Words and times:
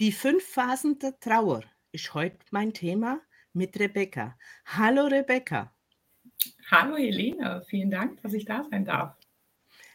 Die 0.00 0.10
fünf 0.10 0.44
Phasen 0.44 0.98
der 0.98 1.20
Trauer 1.20 1.62
ist 1.92 2.14
heute 2.14 2.38
mein 2.50 2.72
Thema 2.72 3.20
mit 3.52 3.78
Rebecca. 3.78 4.36
Hallo 4.64 5.06
Rebecca. 5.06 5.72
Hallo 6.68 6.96
Helene, 6.96 7.62
vielen 7.68 7.92
Dank, 7.92 8.20
dass 8.20 8.32
ich 8.32 8.44
da 8.44 8.66
sein 8.68 8.84
darf. 8.84 9.16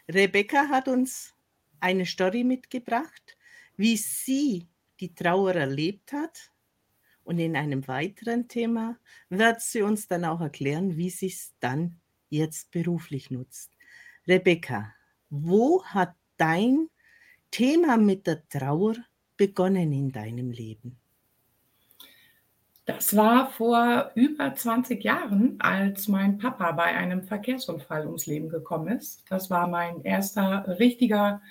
Rebecca 0.08 0.70
hat 0.70 0.88
uns 0.88 1.36
eine 1.82 2.06
Story 2.06 2.46
mitgebracht, 2.46 3.38
wie 3.76 3.98
sie 3.98 4.70
die 5.02 5.14
Trauer 5.14 5.56
erlebt 5.56 6.14
hat. 6.14 6.50
Und 7.26 7.38
in 7.40 7.58
einem 7.58 7.86
weiteren 7.90 8.48
Thema 8.48 8.98
wird 9.28 9.60
sie 9.60 9.82
uns 9.82 10.08
dann 10.08 10.24
auch 10.24 10.40
erklären, 10.40 10.96
wie 10.96 11.10
sie 11.10 11.28
es 11.28 11.56
dann 11.60 12.00
jetzt 12.30 12.72
beruflich 12.72 13.32
nutzt. 13.32 13.76
Rebecca, 14.26 14.96
wo 15.30 15.84
hat 15.84 16.16
dein 16.38 16.90
Thema 17.52 17.98
mit 17.98 18.28
der 18.28 18.48
Trauer 18.48 18.96
begonnen 19.40 19.94
in 19.94 20.12
deinem 20.12 20.52
Leben? 20.52 20.98
Das 22.86 23.16
war 23.16 23.50
vor 23.50 24.12
über 24.16 24.54
20 24.54 25.02
Jahren, 25.04 25.56
als 25.60 26.08
mein 26.10 26.38
Papa 26.38 26.74
bei 26.74 26.86
einem 26.86 27.24
Verkehrsunfall 27.24 28.06
ums 28.06 28.26
Leben 28.26 28.50
gekommen 28.50 28.98
ist. 28.98 29.24
Das 29.30 29.50
war 29.50 29.68
mein 29.68 30.04
erster 30.04 30.78
richtiger 30.80 31.42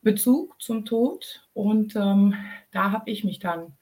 Bezug 0.00 0.60
zum 0.62 0.86
Tod. 0.86 1.46
Und 1.52 1.94
ähm, 1.94 2.34
da 2.70 2.90
habe 2.90 3.10
ich 3.10 3.22
mich 3.22 3.38
dann 3.38 3.76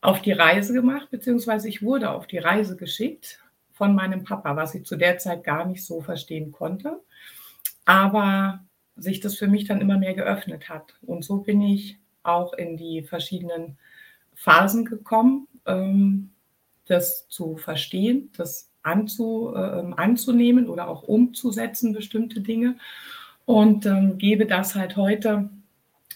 auf 0.00 0.22
die 0.22 0.32
Reise 0.32 0.72
gemacht, 0.72 1.08
beziehungsweise 1.10 1.68
ich 1.68 1.82
wurde 1.82 2.10
auf 2.10 2.28
die 2.28 2.38
Reise 2.38 2.76
geschickt 2.76 3.42
von 3.72 3.94
meinem 3.94 4.22
Papa, 4.22 4.54
was 4.54 4.74
ich 4.76 4.84
zu 4.84 4.96
der 4.96 5.18
Zeit 5.18 5.42
gar 5.42 5.66
nicht 5.66 5.84
so 5.84 6.00
verstehen 6.00 6.52
konnte. 6.52 7.00
Aber 7.86 8.60
sich 8.94 9.18
das 9.18 9.36
für 9.36 9.48
mich 9.48 9.64
dann 9.64 9.80
immer 9.80 9.98
mehr 9.98 10.14
geöffnet 10.14 10.68
hat. 10.68 10.96
Und 11.02 11.24
so 11.24 11.38
bin 11.38 11.60
ich 11.60 11.98
auch 12.28 12.52
in 12.52 12.76
die 12.76 13.02
verschiedenen 13.02 13.78
Phasen 14.34 14.84
gekommen, 14.84 15.48
ähm, 15.66 16.30
das 16.86 17.28
zu 17.28 17.56
verstehen, 17.56 18.30
das 18.36 18.70
anzu, 18.82 19.52
äh, 19.54 19.92
anzunehmen 19.96 20.68
oder 20.68 20.88
auch 20.88 21.02
umzusetzen, 21.02 21.92
bestimmte 21.92 22.40
Dinge. 22.40 22.76
Und 23.44 23.86
ähm, 23.86 24.18
gebe 24.18 24.46
das 24.46 24.74
halt 24.74 24.96
heute 24.96 25.50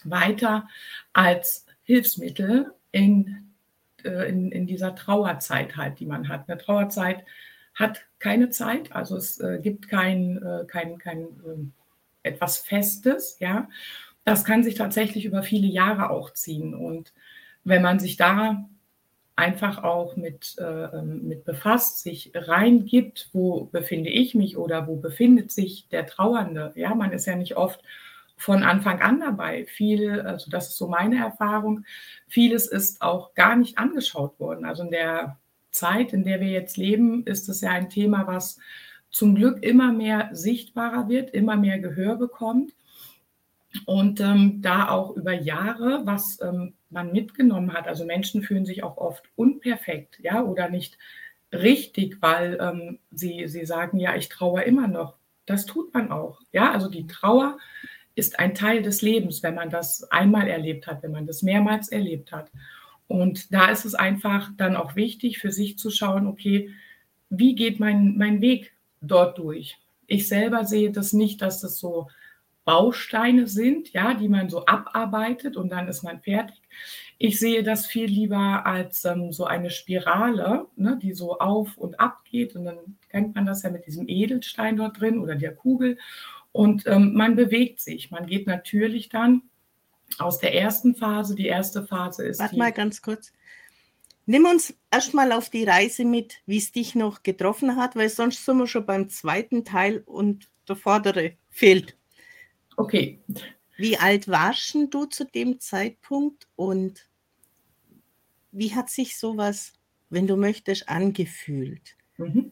weiter 0.03 0.67
als 1.13 1.65
Hilfsmittel 1.83 2.73
in, 2.91 3.53
äh, 4.03 4.29
in, 4.29 4.51
in 4.51 4.67
dieser 4.67 4.95
Trauerzeit 4.95 5.75
halt, 5.75 5.99
die 5.99 6.05
man 6.05 6.29
hat. 6.29 6.47
Eine 6.47 6.57
Trauerzeit 6.57 7.25
hat 7.73 8.01
keine 8.19 8.49
Zeit, 8.49 8.91
also 8.91 9.17
es 9.17 9.39
äh, 9.39 9.59
gibt 9.61 9.89
kein, 9.89 10.41
äh, 10.41 10.65
kein, 10.67 10.97
kein 10.99 11.21
ähm, 11.45 11.73
etwas 12.21 12.57
Festes, 12.59 13.37
ja. 13.39 13.67
Das 14.25 14.45
kann 14.45 14.63
sich 14.63 14.75
tatsächlich 14.75 15.25
über 15.25 15.43
viele 15.43 15.67
Jahre 15.67 16.09
auch 16.09 16.31
ziehen. 16.31 16.73
Und 16.73 17.13
wenn 17.63 17.81
man 17.81 17.99
sich 17.99 18.17
da 18.17 18.69
einfach 19.35 19.83
auch 19.83 20.15
mit, 20.15 20.55
äh, 20.59 21.01
mit 21.01 21.43
befasst, 21.43 22.03
sich 22.03 22.31
reingibt, 22.35 23.29
wo 23.33 23.65
befinde 23.65 24.09
ich 24.09 24.35
mich 24.35 24.57
oder 24.57 24.87
wo 24.87 24.95
befindet 24.95 25.51
sich 25.51 25.87
der 25.89 26.05
Trauernde. 26.05 26.71
Ja, 26.75 26.93
man 26.93 27.11
ist 27.11 27.25
ja 27.25 27.35
nicht 27.35 27.57
oft 27.57 27.81
von 28.37 28.63
Anfang 28.63 29.01
an 29.01 29.19
dabei. 29.19 29.65
Viel, 29.65 30.21
also 30.21 30.51
das 30.51 30.69
ist 30.69 30.77
so 30.77 30.87
meine 30.87 31.17
Erfahrung, 31.17 31.85
vieles 32.27 32.67
ist 32.67 33.01
auch 33.01 33.33
gar 33.33 33.55
nicht 33.55 33.77
angeschaut 33.77 34.39
worden. 34.39 34.65
Also 34.65 34.83
in 34.83 34.91
der 34.91 35.37
Zeit, 35.71 36.13
in 36.13 36.23
der 36.23 36.39
wir 36.39 36.49
jetzt 36.49 36.77
leben, 36.77 37.25
ist 37.25 37.49
es 37.49 37.61
ja 37.61 37.71
ein 37.71 37.89
Thema, 37.89 38.27
was 38.27 38.59
zum 39.09 39.35
Glück 39.35 39.63
immer 39.63 39.91
mehr 39.91 40.29
sichtbarer 40.33 41.09
wird, 41.09 41.31
immer 41.31 41.55
mehr 41.55 41.79
Gehör 41.79 42.15
bekommt 42.17 42.73
und 43.85 44.19
ähm, 44.19 44.61
da 44.61 44.89
auch 44.89 45.15
über 45.15 45.33
Jahre, 45.33 46.01
was 46.05 46.39
ähm, 46.41 46.73
man 46.89 47.11
mitgenommen 47.11 47.73
hat. 47.73 47.87
Also 47.87 48.05
Menschen 48.05 48.43
fühlen 48.43 48.65
sich 48.65 48.83
auch 48.83 48.97
oft 48.97 49.23
unperfekt, 49.35 50.19
ja, 50.21 50.43
oder 50.43 50.69
nicht 50.69 50.97
richtig, 51.51 52.21
weil 52.21 52.57
ähm, 52.61 52.99
sie, 53.11 53.47
sie 53.47 53.65
sagen, 53.65 53.99
ja, 53.99 54.15
ich 54.15 54.29
traue 54.29 54.63
immer 54.63 54.87
noch. 54.87 55.17
Das 55.45 55.65
tut 55.65 55.93
man 55.93 56.11
auch, 56.11 56.41
ja. 56.51 56.71
Also 56.71 56.89
die 56.89 57.07
Trauer 57.07 57.57
ist 58.15 58.39
ein 58.39 58.55
Teil 58.55 58.81
des 58.81 59.01
Lebens, 59.01 59.43
wenn 59.43 59.55
man 59.55 59.69
das 59.69 60.03
einmal 60.11 60.47
erlebt 60.47 60.87
hat, 60.87 61.03
wenn 61.03 61.11
man 61.11 61.25
das 61.25 61.41
mehrmals 61.41 61.89
erlebt 61.89 62.31
hat. 62.31 62.51
Und 63.07 63.53
da 63.53 63.69
ist 63.69 63.85
es 63.85 63.95
einfach 63.95 64.51
dann 64.57 64.75
auch 64.75 64.95
wichtig, 64.95 65.39
für 65.39 65.51
sich 65.51 65.77
zu 65.77 65.89
schauen, 65.89 66.27
okay, 66.27 66.69
wie 67.29 67.55
geht 67.55 67.79
mein, 67.79 68.17
mein 68.17 68.41
Weg 68.41 68.73
dort 69.01 69.37
durch? 69.37 69.77
Ich 70.07 70.27
selber 70.27 70.65
sehe 70.65 70.91
das 70.91 71.13
nicht, 71.13 71.41
dass 71.41 71.61
das 71.61 71.79
so 71.79 72.07
Bausteine 72.65 73.47
sind, 73.47 73.91
ja, 73.91 74.13
die 74.13 74.29
man 74.29 74.49
so 74.49 74.65
abarbeitet 74.65 75.57
und 75.57 75.69
dann 75.69 75.87
ist 75.87 76.03
man 76.03 76.21
fertig. 76.21 76.61
Ich 77.17 77.39
sehe 77.39 77.63
das 77.63 77.85
viel 77.85 78.05
lieber 78.05 78.65
als 78.65 79.05
ähm, 79.05 79.31
so 79.31 79.45
eine 79.45 79.69
Spirale, 79.69 80.67
ne, 80.75 80.97
die 81.01 81.13
so 81.13 81.39
auf 81.39 81.77
und 81.77 81.99
ab 81.99 82.23
geht. 82.25 82.55
Und 82.55 82.65
dann 82.65 82.77
kennt 83.09 83.35
man 83.35 83.45
das 83.45 83.63
ja 83.63 83.69
mit 83.69 83.85
diesem 83.85 84.07
Edelstein 84.07 84.77
dort 84.77 84.99
drin 84.99 85.19
oder 85.19 85.35
der 85.35 85.53
Kugel. 85.53 85.97
Und 86.51 86.85
ähm, 86.87 87.13
man 87.13 87.35
bewegt 87.35 87.79
sich. 87.81 88.11
Man 88.11 88.25
geht 88.25 88.47
natürlich 88.47 89.09
dann 89.09 89.43
aus 90.17 90.39
der 90.39 90.55
ersten 90.55 90.95
Phase. 90.95 91.35
Die 91.35 91.47
erste 91.47 91.83
Phase 91.83 92.25
ist. 92.25 92.39
Warte 92.39 92.57
mal 92.57 92.71
ganz 92.71 93.01
kurz. 93.01 93.33
Nimm 94.25 94.45
uns 94.45 94.73
erstmal 94.89 95.33
auf 95.33 95.49
die 95.49 95.65
Reise 95.65 96.05
mit, 96.05 96.35
wie 96.45 96.57
es 96.57 96.71
dich 96.71 96.95
noch 96.95 97.23
getroffen 97.23 97.75
hat, 97.75 97.97
weil 97.97 98.07
sonst 98.07 98.45
sind 98.45 98.57
wir 98.57 98.67
schon 98.67 98.85
beim 98.85 99.09
zweiten 99.09 99.65
Teil 99.65 100.01
und 100.05 100.49
der 100.67 100.77
vordere 100.77 101.33
fehlt. 101.49 101.97
Okay. 102.77 103.19
Wie 103.77 103.97
alt 103.97 104.27
warst 104.27 104.75
du 104.91 105.05
zu 105.05 105.25
dem 105.25 105.59
Zeitpunkt 105.59 106.47
und 106.55 107.07
wie 108.51 108.73
hat 108.75 108.89
sich 108.89 109.17
sowas, 109.17 109.73
wenn 110.09 110.27
du 110.27 110.37
möchtest, 110.37 110.87
angefühlt? 110.89 111.95
Mhm. 112.17 112.51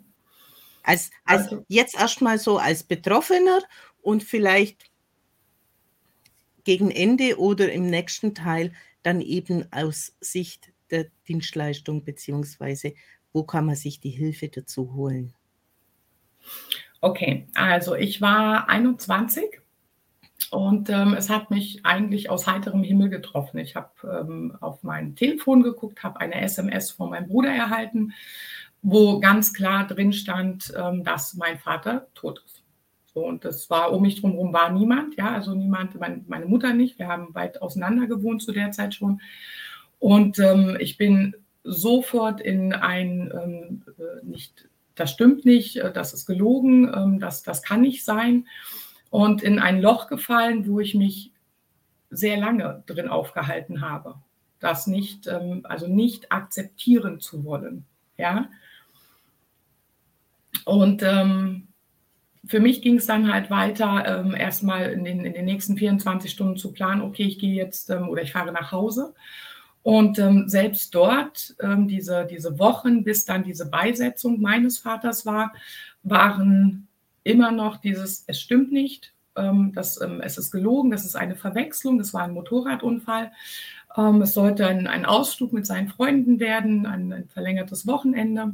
Als, 0.84 1.12
als 1.26 1.44
also, 1.44 1.66
jetzt 1.68 1.96
erstmal 1.96 2.40
so 2.40 2.58
als 2.58 2.84
Betroffener 2.84 3.62
und 4.02 4.24
vielleicht 4.24 4.90
gegen 6.64 6.90
Ende 6.90 7.40
oder 7.40 7.72
im 7.72 7.88
nächsten 7.88 8.34
Teil 8.34 8.74
dann 9.04 9.22
eben 9.22 9.72
aus 9.72 10.16
Sicht 10.20 10.72
der 10.90 11.08
Dienstleistung 11.28 12.04
beziehungsweise 12.04 12.94
wo 13.34 13.44
kann 13.44 13.66
man 13.66 13.76
sich 13.76 14.00
die 14.00 14.10
Hilfe 14.10 14.50
dazu 14.50 14.94
holen? 14.94 15.34
Okay, 17.00 17.48
also 17.56 17.96
ich 17.96 18.22
war 18.22 18.70
21 18.70 19.61
und 20.52 20.90
ähm, 20.90 21.14
es 21.14 21.30
hat 21.30 21.50
mich 21.50 21.86
eigentlich 21.86 22.30
aus 22.30 22.46
heiterem 22.46 22.84
Himmel 22.84 23.10
getroffen. 23.10 23.58
Ich 23.58 23.78
habe 23.78 23.90
ähm, 24.04 24.58
auf 24.60 24.84
mein 24.84 25.16
Telefon 25.16 25.64
geguckt, 25.64 26.04
habe 26.04 26.20
eine 26.20 26.42
SMS 26.42 26.92
von 26.92 27.10
meinem 27.10 27.30
Bruder 27.30 27.52
erhalten, 27.52 28.12
wo 28.82 29.22
ganz 29.22 29.54
klar 29.54 29.88
drin 29.88 30.12
stand, 30.12 30.74
ähm, 30.76 31.06
dass 31.06 31.36
mein 31.36 31.58
Vater 31.58 32.08
tot 32.16 32.44
ist. 32.46 32.64
Und 33.14 33.46
das 33.46 33.70
war 33.70 33.94
um 33.94 34.02
mich 34.02 34.20
drumherum 34.20 34.52
war 34.52 34.72
niemand, 34.72 35.16
ja, 35.16 35.32
also 35.32 35.54
niemand, 35.54 35.98
mein, 35.98 36.26
meine 36.28 36.46
Mutter 36.46 36.74
nicht. 36.74 37.00
Wir 37.00 37.08
haben 37.08 37.34
weit 37.34 37.62
auseinander 37.62 38.08
gewohnt 38.08 38.42
zu 38.42 38.52
der 38.52 38.72
Zeit 38.72 38.94
schon. 38.94 39.22
Und 40.00 40.38
ähm, 40.40 40.76
ich 40.82 40.98
bin 40.98 41.34
sofort 41.64 42.42
in 42.42 42.74
ein, 42.74 43.32
ähm, 43.42 43.84
äh, 43.98 44.26
nicht, 44.26 44.68
das 44.96 45.12
stimmt 45.12 45.46
nicht, 45.46 45.78
äh, 45.78 45.94
das 45.94 46.14
ist 46.14 46.26
gelogen, 46.26 46.92
ähm, 46.94 47.20
das, 47.20 47.42
das 47.42 47.64
kann 47.64 47.82
nicht 47.82 48.04
sein 48.04 48.48
und 49.12 49.44
in 49.44 49.60
ein 49.60 49.82
Loch 49.82 50.08
gefallen, 50.08 50.66
wo 50.66 50.80
ich 50.80 50.96
mich 50.96 51.32
sehr 52.10 52.38
lange 52.38 52.84
drin 52.88 53.10
aufgehalten 53.10 53.82
habe. 53.82 54.16
Das 54.60 54.88
nicht, 54.88 55.28
ähm, 55.28 55.62
also 55.64 55.88
nicht 55.88 56.32
akzeptieren 56.32 57.20
zu 57.20 57.44
wollen. 57.44 57.86
Ja. 58.18 58.50
Und 60.66 61.04
ähm, 61.04 61.68
für 62.46 62.60
mich 62.60 62.82
ging 62.82 62.98
es 62.98 63.06
dann 63.06 63.32
halt 63.32 63.50
weiter, 63.50 64.06
ähm, 64.08 64.34
erstmal 64.34 64.92
in 64.92 65.04
den, 65.04 65.26
in 65.26 65.34
den 65.34 65.46
nächsten 65.46 65.78
24 65.78 66.32
Stunden 66.32 66.58
zu 66.58 66.72
planen, 66.72 67.02
okay, 67.02 67.24
ich 67.24 67.38
gehe 67.38 67.54
jetzt 67.54 67.90
ähm, 67.90 68.08
oder 68.08 68.22
ich 68.22 68.32
fahre 68.32 68.52
nach 68.52 68.72
Hause. 68.72 69.14
Und 69.84 70.20
ähm, 70.20 70.48
selbst 70.48 70.96
dort, 70.96 71.56
ähm, 71.60 71.88
diese, 71.88 72.26
diese 72.26 72.60
Wochen, 72.60 73.04
bis 73.04 73.26
dann 73.26 73.44
diese 73.44 73.70
Beisetzung 73.70 74.40
meines 74.40 74.78
Vaters 74.78 75.26
war, 75.26 75.54
waren 76.04 76.88
immer 77.24 77.52
noch 77.52 77.78
dieses, 77.78 78.24
es 78.28 78.40
stimmt 78.40 78.72
nicht, 78.72 79.14
ähm, 79.36 79.72
das, 79.74 80.02
ähm, 80.02 80.22
es 80.22 80.38
ist 80.38 80.52
gelogen, 80.52 80.92
das 80.92 81.06
ist 81.06 81.16
eine 81.16 81.36
Verwechslung, 81.36 81.98
das 81.98 82.14
war 82.14 82.24
ein 82.24 82.34
Motorradunfall. 82.34 83.32
Ähm, 83.98 84.22
es 84.22 84.34
sollte 84.34 84.68
ein, 84.68 84.88
ein, 84.88 85.06
Ausflug 85.06 85.54
mit 85.54 85.66
seinen 85.66 85.90
Freunden 85.90 86.40
werden, 86.40 86.86
ein, 86.86 87.12
ein 87.14 87.28
verlängertes 87.30 87.88
Wochenende. 87.88 88.54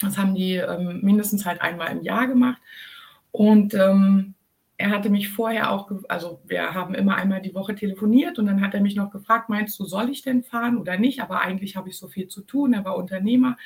Das 0.00 0.18
haben 0.18 0.34
die 0.34 0.54
ähm, 0.54 1.00
mindestens 1.02 1.44
halt 1.44 1.60
einmal 1.60 1.90
im 1.92 2.02
Jahr 2.02 2.26
gemacht. 2.26 2.60
Und 3.32 3.74
ähm, 3.74 4.34
er 4.76 4.90
hatte 4.90 5.10
mich 5.10 5.28
vorher 5.28 5.72
auch, 5.72 5.90
also 6.08 6.40
wir 6.46 6.72
haben 6.72 6.94
immer 6.94 7.16
einmal 7.16 7.42
die 7.42 7.54
Woche 7.54 7.74
telefoniert 7.74 8.38
und 8.38 8.46
dann 8.46 8.60
hat 8.60 8.74
er 8.74 8.80
mich 8.80 8.94
noch 8.94 9.10
gefragt, 9.10 9.48
meinst 9.48 9.78
du, 9.78 9.84
soll 9.84 10.08
ich 10.08 10.22
denn 10.22 10.44
fahren 10.44 10.78
oder 10.78 10.96
nicht? 10.96 11.20
Aber 11.20 11.40
eigentlich 11.40 11.76
habe 11.76 11.88
ich 11.88 11.98
so 11.98 12.06
viel 12.06 12.28
zu 12.28 12.42
tun. 12.42 12.72
Er 12.72 12.84
war 12.84 12.96
Unternehmer. 12.96 13.56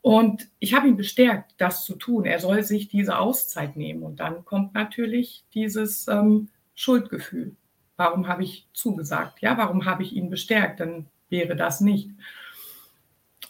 Und 0.00 0.48
ich 0.58 0.74
habe 0.74 0.88
ihn 0.88 0.96
bestärkt, 0.96 1.54
das 1.58 1.84
zu 1.84 1.96
tun. 1.96 2.24
Er 2.24 2.38
soll 2.38 2.62
sich 2.62 2.88
diese 2.88 3.18
Auszeit 3.18 3.76
nehmen. 3.76 4.02
Und 4.02 4.20
dann 4.20 4.44
kommt 4.44 4.74
natürlich 4.74 5.44
dieses 5.54 6.06
ähm, 6.08 6.48
Schuldgefühl. 6.74 7.56
Warum 7.96 8.28
habe 8.28 8.44
ich 8.44 8.68
zugesagt? 8.72 9.42
Ja, 9.42 9.58
warum 9.58 9.84
habe 9.84 10.04
ich 10.04 10.12
ihn 10.12 10.30
bestärkt? 10.30 10.80
Dann 10.80 11.06
wäre 11.28 11.56
das 11.56 11.80
nicht. 11.80 12.10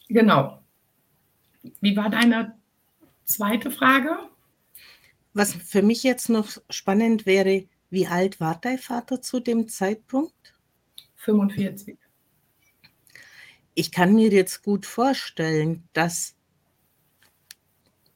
Genau. 0.08 0.62
Wie 1.80 1.96
war 1.96 2.08
deine 2.08 2.56
zweite 3.24 3.70
Frage? 3.70 4.16
Was 5.34 5.52
für 5.52 5.82
mich 5.82 6.02
jetzt 6.02 6.30
noch 6.30 6.48
spannend 6.70 7.26
wäre, 7.26 7.68
wie 7.90 8.06
alt 8.06 8.40
war 8.40 8.58
dein 8.60 8.78
Vater 8.78 9.20
zu 9.20 9.40
dem 9.40 9.68
Zeitpunkt? 9.68 10.32
45. 11.16 11.98
Ich 13.74 13.92
kann 13.92 14.14
mir 14.14 14.30
jetzt 14.30 14.62
gut 14.62 14.86
vorstellen, 14.86 15.86
dass 15.92 16.37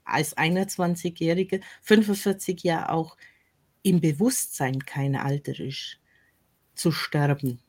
als 0.04 0.36
21-Jährige 0.36 1.60
45 1.82 2.62
Jahre 2.62 2.90
auch 2.90 3.16
im 3.82 4.00
Bewusstsein 4.00 4.80
kein 4.84 5.16
Alter 5.16 5.58
ist, 5.58 5.98
zu 6.74 6.92
sterben. 6.92 7.60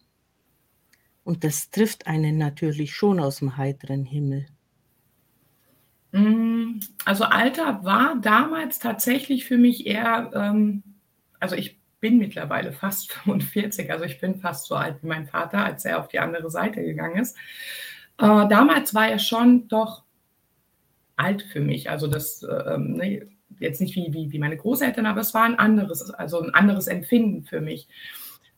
Und 1.23 1.43
das 1.43 1.69
trifft 1.69 2.07
einen 2.07 2.37
natürlich 2.37 2.93
schon 2.95 3.19
aus 3.19 3.37
dem 3.37 3.57
heiteren 3.57 4.05
Himmel. 4.05 4.45
Mm, 6.11 6.79
also 7.05 7.23
Alter 7.23 7.83
war 7.83 8.15
damals 8.21 8.79
tatsächlich 8.79 9.45
für 9.45 9.57
mich 9.57 9.87
eher, 9.87 10.31
ähm, 10.35 10.83
also 11.39 11.55
ich 11.55 11.79
bin 11.99 12.17
mittlerweile 12.17 12.73
fast 12.73 13.11
45, 13.23 13.91
also 13.91 14.05
ich 14.05 14.19
bin 14.19 14.35
fast 14.35 14.67
so 14.67 14.75
alt 14.75 15.01
wie 15.01 15.07
mein 15.07 15.25
Vater, 15.25 15.65
als 15.65 15.85
er 15.85 15.99
auf 15.99 16.07
die 16.07 16.19
andere 16.19 16.51
Seite 16.51 16.83
gegangen 16.83 17.17
ist. 17.17 17.37
Äh, 18.17 18.47
damals 18.47 18.93
war 18.93 19.07
er 19.07 19.19
schon 19.19 19.67
doch 19.67 20.02
alt 21.15 21.43
für 21.43 21.61
mich. 21.61 21.89
Also 21.89 22.07
das, 22.07 22.43
äh, 22.43 22.77
ne, 22.77 23.27
jetzt 23.59 23.81
nicht 23.81 23.95
wie, 23.95 24.13
wie, 24.13 24.31
wie 24.31 24.39
meine 24.39 24.57
Großeltern, 24.57 25.05
aber 25.05 25.21
es 25.21 25.33
war 25.33 25.43
ein 25.43 25.59
anderes, 25.59 26.09
also 26.11 26.41
ein 26.41 26.53
anderes 26.53 26.87
Empfinden 26.87 27.43
für 27.43 27.61
mich. 27.61 27.87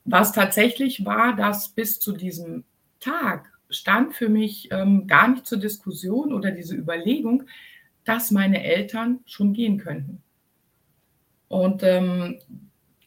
Was 0.05 0.31
tatsächlich 0.31 1.05
war, 1.05 1.35
dass 1.35 1.69
bis 1.69 1.99
zu 1.99 2.13
diesem 2.13 2.63
Tag 2.99 3.51
stand 3.69 4.13
für 4.13 4.29
mich 4.29 4.69
ähm, 4.71 5.07
gar 5.07 5.27
nicht 5.27 5.45
zur 5.45 5.57
Diskussion 5.57 6.33
oder 6.33 6.51
diese 6.51 6.75
Überlegung, 6.75 7.43
dass 8.03 8.31
meine 8.31 8.63
Eltern 8.63 9.19
schon 9.25 9.53
gehen 9.53 9.79
könnten. 9.79 10.21
Und 11.47 11.83
ähm, 11.83 12.39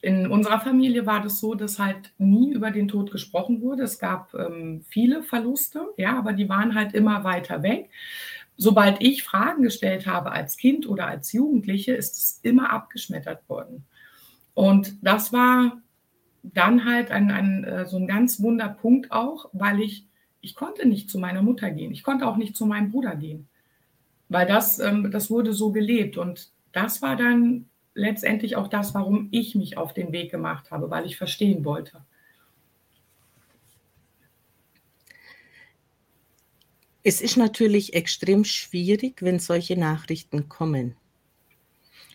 in 0.00 0.26
unserer 0.28 0.60
Familie 0.60 1.06
war 1.06 1.22
das 1.22 1.40
so, 1.40 1.54
dass 1.54 1.78
halt 1.78 2.12
nie 2.18 2.52
über 2.52 2.70
den 2.70 2.88
Tod 2.88 3.10
gesprochen 3.10 3.60
wurde. 3.60 3.82
Es 3.82 3.98
gab 3.98 4.32
ähm, 4.34 4.84
viele 4.88 5.22
Verluste, 5.22 5.88
ja, 5.96 6.16
aber 6.16 6.32
die 6.32 6.48
waren 6.48 6.74
halt 6.74 6.94
immer 6.94 7.24
weiter 7.24 7.62
weg. 7.62 7.90
Sobald 8.60 9.00
ich 9.00 9.22
Fragen 9.22 9.62
gestellt 9.62 10.06
habe 10.06 10.32
als 10.32 10.56
Kind 10.56 10.88
oder 10.88 11.06
als 11.06 11.32
Jugendliche, 11.32 11.94
ist 11.94 12.16
es 12.16 12.40
immer 12.43 12.70
abgeschmettert 12.70 13.49
worden. 13.49 13.87
Und 14.52 14.96
das 15.00 15.32
war 15.32 15.81
dann 16.43 16.84
halt 16.84 17.12
ein, 17.12 17.31
ein, 17.31 17.62
äh, 17.62 17.87
so 17.87 17.96
ein 17.96 18.08
ganz 18.08 18.43
wunder 18.43 18.69
Punkt 18.69 19.12
auch, 19.12 19.49
weil 19.52 19.81
ich, 19.81 20.06
ich 20.40 20.56
konnte 20.56 20.88
nicht 20.88 21.08
zu 21.08 21.20
meiner 21.20 21.43
Mutter 21.43 21.70
gehen. 21.70 21.93
Ich 21.93 22.02
konnte 22.02 22.26
auch 22.26 22.37
nicht 22.37 22.56
zu 22.56 22.66
meinem 22.66 22.90
Bruder 22.90 23.14
gehen. 23.14 23.49
Weil 24.28 24.46
das, 24.46 24.81
ähm, 24.81 25.10
das 25.12 25.31
wurde 25.31 25.52
so 25.52 25.70
gelebt. 25.70 26.16
Und 26.16 26.50
das 26.72 27.00
war 27.00 27.14
dann 27.14 27.66
letztendlich 27.94 28.56
auch 28.56 28.66
das, 28.66 28.93
warum 28.94 29.28
ich 29.31 29.55
mich 29.55 29.76
auf 29.76 29.94
den 29.94 30.12
Weg 30.12 30.32
gemacht 30.32 30.72
habe, 30.72 30.90
weil 30.90 31.06
ich 31.06 31.16
verstehen 31.16 31.64
wollte. 31.64 32.02
Es 37.02 37.20
ist 37.20 37.36
natürlich 37.36 37.94
extrem 37.94 38.44
schwierig, 38.44 39.22
wenn 39.22 39.38
solche 39.38 39.76
Nachrichten 39.76 40.48
kommen. 40.48 40.96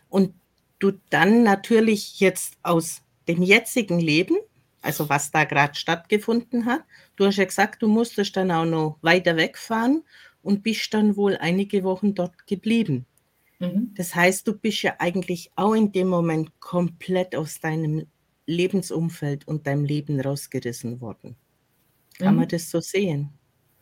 Und 0.10 0.34
du 0.80 0.92
dann 1.10 1.44
natürlich 1.44 2.20
jetzt 2.20 2.58
aus 2.62 3.02
dem 3.28 3.42
jetzigen 3.42 4.00
Leben, 4.00 4.36
also 4.82 5.08
was 5.10 5.32
da 5.32 5.46
gerade 5.46 5.76
stattgefunden 5.76 6.66
hat, 6.66 6.84
du 7.16 7.26
hast 7.26 7.38
ja 7.38 7.46
gesagt, 7.46 7.82
du 7.82 7.88
musstest 7.88 8.36
dann 8.36 8.52
auch 8.52 8.66
noch 8.66 8.98
weiter 9.02 9.38
wegfahren 9.38 10.04
und 10.42 10.62
bist 10.62 10.94
dann 10.94 11.16
wohl 11.16 11.38
einige 11.38 11.84
Wochen 11.84 12.14
dort 12.14 12.46
geblieben. 12.46 13.06
Mhm. 13.60 13.92
Das 13.96 14.14
heißt, 14.14 14.46
du 14.48 14.54
bist 14.54 14.82
ja 14.84 14.96
eigentlich 15.00 15.52
auch 15.56 15.74
in 15.74 15.92
dem 15.92 16.10
Moment 16.10 16.60
komplett 16.60 17.36
aus 17.36 17.60
deinem 17.60 18.06
Lebensumfeld 18.46 19.48
und 19.48 19.66
deinem 19.66 19.86
Leben 19.86 20.20
rausgerissen 20.20 21.00
worden. 21.00 21.36
Kann 22.20 22.34
mhm. 22.34 22.42
man 22.42 22.50
das 22.50 22.70
so 22.70 22.82
sehen? 22.82 23.30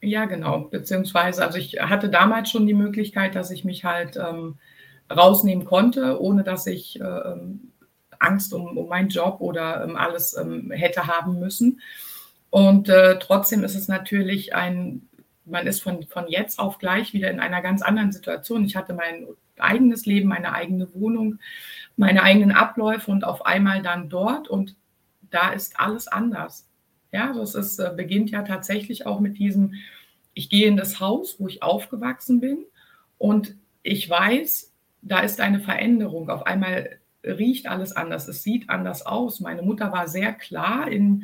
Ja, 0.01 0.25
genau. 0.25 0.61
Beziehungsweise, 0.61 1.45
also 1.45 1.57
ich 1.57 1.79
hatte 1.79 2.09
damals 2.09 2.49
schon 2.49 2.65
die 2.65 2.73
Möglichkeit, 2.73 3.35
dass 3.35 3.51
ich 3.51 3.63
mich 3.63 3.85
halt 3.85 4.17
ähm, 4.17 4.57
rausnehmen 5.11 5.65
konnte, 5.65 6.19
ohne 6.19 6.43
dass 6.43 6.65
ich 6.65 6.99
äh, 6.99 7.03
ähm, 7.03 7.71
Angst 8.19 8.53
um, 8.53 8.77
um 8.77 8.87
meinen 8.87 9.09
Job 9.09 9.41
oder 9.41 9.83
ähm, 9.83 9.95
alles 9.95 10.35
ähm, 10.35 10.71
hätte 10.71 11.07
haben 11.07 11.39
müssen. 11.39 11.81
Und 12.49 12.89
äh, 12.89 13.19
trotzdem 13.19 13.63
ist 13.63 13.75
es 13.75 13.87
natürlich 13.87 14.55
ein, 14.55 15.07
man 15.45 15.67
ist 15.67 15.81
von, 15.81 16.03
von 16.07 16.27
jetzt 16.27 16.59
auf 16.59 16.79
gleich 16.79 17.13
wieder 17.13 17.29
in 17.29 17.39
einer 17.39 17.61
ganz 17.61 17.81
anderen 17.81 18.11
Situation. 18.11 18.65
Ich 18.65 18.75
hatte 18.75 18.93
mein 18.93 19.27
eigenes 19.59 20.05
Leben, 20.05 20.29
meine 20.29 20.53
eigene 20.53 20.93
Wohnung, 20.95 21.39
meine 21.95 22.23
eigenen 22.23 22.51
Abläufe 22.51 23.11
und 23.11 23.23
auf 23.23 23.45
einmal 23.45 23.81
dann 23.83 24.09
dort 24.09 24.47
und 24.47 24.75
da 25.29 25.51
ist 25.51 25.79
alles 25.79 26.07
anders. 26.07 26.67
Ja, 27.11 27.27
also 27.27 27.41
es 27.41 27.55
ist, 27.55 27.79
äh, 27.79 27.91
beginnt 27.95 28.31
ja 28.31 28.43
tatsächlich 28.43 29.05
auch 29.05 29.19
mit 29.19 29.37
diesem, 29.37 29.73
ich 30.33 30.49
gehe 30.49 30.67
in 30.67 30.77
das 30.77 30.99
Haus, 30.99 31.39
wo 31.39 31.47
ich 31.47 31.61
aufgewachsen 31.61 32.39
bin 32.39 32.65
und 33.17 33.55
ich 33.83 34.09
weiß, 34.09 34.71
da 35.01 35.19
ist 35.19 35.41
eine 35.41 35.59
Veränderung. 35.59 36.29
Auf 36.29 36.45
einmal 36.45 36.99
riecht 37.23 37.67
alles 37.67 37.91
anders, 37.93 38.27
es 38.27 38.43
sieht 38.43 38.69
anders 38.69 39.05
aus. 39.05 39.39
Meine 39.39 39.61
Mutter 39.61 39.91
war 39.91 40.07
sehr 40.07 40.33
klar 40.33 40.87
in, 40.89 41.23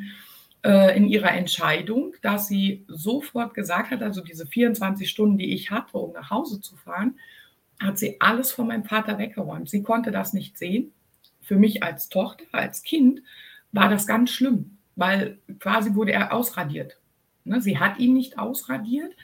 äh, 0.64 0.96
in 0.96 1.06
ihrer 1.06 1.32
Entscheidung, 1.32 2.14
dass 2.22 2.48
sie 2.48 2.84
sofort 2.88 3.54
gesagt 3.54 3.90
hat, 3.90 4.02
also 4.02 4.20
diese 4.20 4.46
24 4.46 5.08
Stunden, 5.08 5.38
die 5.38 5.52
ich 5.54 5.70
hatte, 5.70 5.96
um 5.98 6.12
nach 6.12 6.30
Hause 6.30 6.60
zu 6.60 6.76
fahren, 6.76 7.18
hat 7.80 7.98
sie 7.98 8.20
alles 8.20 8.52
von 8.52 8.66
meinem 8.66 8.84
Vater 8.84 9.18
weggeräumt. 9.18 9.70
Sie 9.70 9.82
konnte 9.82 10.10
das 10.10 10.32
nicht 10.32 10.58
sehen. 10.58 10.92
Für 11.42 11.56
mich 11.56 11.82
als 11.82 12.08
Tochter, 12.08 12.44
als 12.52 12.82
Kind 12.82 13.22
war 13.72 13.88
das 13.88 14.06
ganz 14.06 14.30
schlimm, 14.30 14.77
weil 14.98 15.38
quasi 15.60 15.94
wurde 15.94 16.12
er 16.12 16.32
ausradiert. 16.32 16.98
Ne, 17.44 17.60
sie 17.60 17.78
hat 17.78 17.98
ihn 17.98 18.14
nicht 18.14 18.38
ausradiert. 18.38 19.14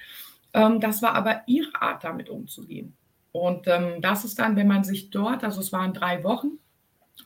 Ähm, 0.53 0.81
das 0.81 1.03
war 1.03 1.15
aber 1.15 1.43
ihre 1.47 1.75
Art, 1.81 2.05
damit 2.05 2.29
umzugehen. 2.29 2.97
Und 3.33 3.67
ähm, 3.67 4.01
das 4.01 4.25
ist 4.25 4.39
dann, 4.39 4.55
wenn 4.57 4.69
man 4.69 4.85
sich 4.85 5.11
dort, 5.11 5.43
also 5.43 5.61
es 5.61 5.73
waren 5.73 5.93
drei 5.93 6.23
Wochen, 6.23 6.59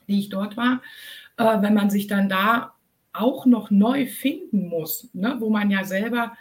die 0.07 0.19
ich 0.19 0.29
dort 0.29 0.57
war, 0.57 0.81
äh, 1.37 1.61
wenn 1.61 1.75
man 1.75 1.91
sich 1.91 2.07
dann 2.07 2.27
da 2.27 2.73
auch 3.13 3.45
noch 3.45 3.69
neu 3.69 4.07
finden 4.07 4.67
muss, 4.67 5.09
ne, 5.13 5.37
wo 5.39 5.49
man 5.49 5.69
ja 5.69 5.83
selber 5.83 6.33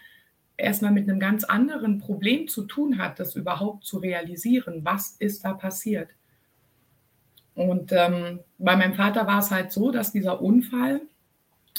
erstmal 0.57 0.93
mit 0.93 1.09
einem 1.09 1.21
ganz 1.21 1.45
anderen 1.45 1.99
Problem 1.99 2.49
zu 2.49 2.65
tun 2.65 2.99
hat, 2.99 3.21
das 3.21 3.37
überhaupt 3.37 3.85
zu 3.85 3.99
realisieren, 3.99 4.81
was 4.85 5.11
ist 5.19 5.45
da 5.45 5.53
passiert. 5.53 6.09
Und 7.55 7.93
ähm, 7.93 8.41
bei 8.59 8.77
meinem 8.77 8.95
Vater 8.95 9.27
war 9.27 9.41
es 9.41 9.50
halt 9.50 9.73
so, 9.73 9.91
dass 9.91 10.12
dieser 10.12 10.41
Unfall, 10.41 11.03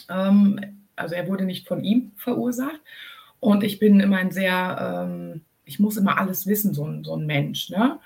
also 0.07 1.15
er 1.15 1.27
wurde 1.27 1.45
nicht 1.45 1.67
von 1.67 1.83
ihm 1.83 2.11
verursacht. 2.15 2.81
Und 3.39 3.63
ich 3.63 3.79
bin 3.79 3.99
immer 3.99 4.17
ein 4.17 4.31
sehr, 4.31 5.07
ähm, 5.07 5.41
ich 5.65 5.79
muss 5.79 5.97
immer 5.97 6.17
alles 6.17 6.45
wissen, 6.45 6.73
so 6.73 6.85
ein, 6.85 7.03
so 7.03 7.15
ein 7.15 7.25
Mensch. 7.25 7.69
Ne? 7.69 7.99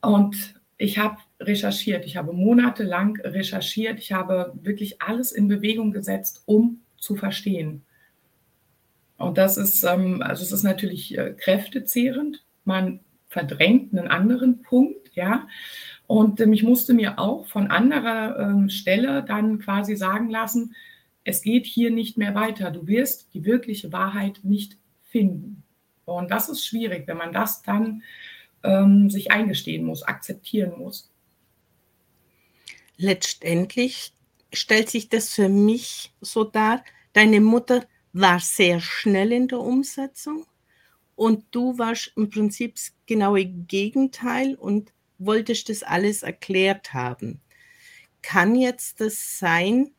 Und 0.00 0.54
ich 0.76 0.98
habe 0.98 1.18
recherchiert, 1.40 2.04
ich 2.04 2.16
habe 2.16 2.32
monatelang 2.32 3.20
recherchiert, 3.20 3.98
ich 3.98 4.12
habe 4.12 4.52
wirklich 4.62 5.00
alles 5.00 5.32
in 5.32 5.48
Bewegung 5.48 5.92
gesetzt, 5.92 6.42
um 6.46 6.80
zu 6.98 7.16
verstehen. 7.16 7.82
Und 9.16 9.38
das 9.38 9.56
ist, 9.56 9.84
ähm, 9.84 10.22
also 10.22 10.42
es 10.42 10.52
ist 10.52 10.64
natürlich 10.64 11.16
äh, 11.16 11.34
kräftezehrend. 11.38 12.42
Man 12.64 13.00
verdrängt 13.28 13.96
einen 13.96 14.08
anderen 14.08 14.62
Punkt, 14.62 15.14
ja. 15.14 15.46
Und 16.06 16.40
ähm, 16.40 16.52
ich 16.52 16.62
musste 16.62 16.94
mir 16.94 17.18
auch 17.18 17.46
von 17.46 17.68
anderer 17.68 18.38
ähm, 18.38 18.68
Stelle 18.68 19.22
dann 19.22 19.60
quasi 19.60 19.96
sagen 19.96 20.30
lassen, 20.30 20.74
es 21.24 21.42
geht 21.42 21.66
hier 21.66 21.90
nicht 21.90 22.16
mehr 22.18 22.34
weiter. 22.34 22.70
Du 22.70 22.86
wirst 22.86 23.32
die 23.34 23.44
wirkliche 23.44 23.92
Wahrheit 23.92 24.40
nicht 24.42 24.76
finden. 25.02 25.62
Und 26.04 26.30
das 26.30 26.48
ist 26.48 26.64
schwierig, 26.64 27.06
wenn 27.06 27.16
man 27.16 27.32
das 27.32 27.62
dann 27.62 28.02
ähm, 28.62 29.08
sich 29.08 29.30
eingestehen 29.30 29.84
muss, 29.84 30.02
akzeptieren 30.02 30.78
muss. 30.78 31.10
Letztendlich 32.96 34.12
stellt 34.52 34.90
sich 34.90 35.08
das 35.08 35.34
für 35.34 35.48
mich 35.48 36.12
so 36.20 36.44
dar, 36.44 36.84
deine 37.12 37.40
Mutter 37.40 37.84
war 38.12 38.38
sehr 38.38 38.80
schnell 38.80 39.32
in 39.32 39.48
der 39.48 39.58
Umsetzung 39.60 40.46
und 41.16 41.44
du 41.50 41.78
warst 41.78 42.12
im 42.16 42.30
Prinzip 42.30 42.76
das 42.76 42.92
genaue 43.06 43.44
Gegenteil 43.44 44.54
und 44.54 44.92
wolltest 45.18 45.68
das 45.68 45.82
alles 45.82 46.22
erklärt 46.22 46.92
haben. 46.92 47.40
Kann 48.22 48.54
jetzt 48.54 49.00
das 49.00 49.38
sein, 49.38 49.90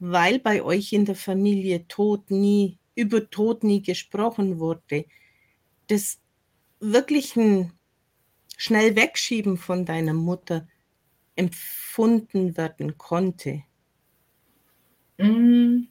weil 0.00 0.38
bei 0.40 0.62
euch 0.62 0.92
in 0.92 1.04
der 1.04 1.16
Familie 1.16 1.86
Tod 1.88 2.30
nie, 2.30 2.78
über 2.94 3.30
Tod 3.30 3.64
nie 3.64 3.82
gesprochen 3.82 4.58
wurde, 4.58 5.04
das 5.88 6.20
wirklich 6.80 7.36
ein 7.36 7.72
schnell 8.56 8.96
wegschieben 8.96 9.56
von 9.58 9.84
deiner 9.86 10.14
Mutter 10.14 10.68
empfunden 11.36 12.56
werden 12.56 12.98
konnte? 12.98 13.62
Mm, 15.18 15.86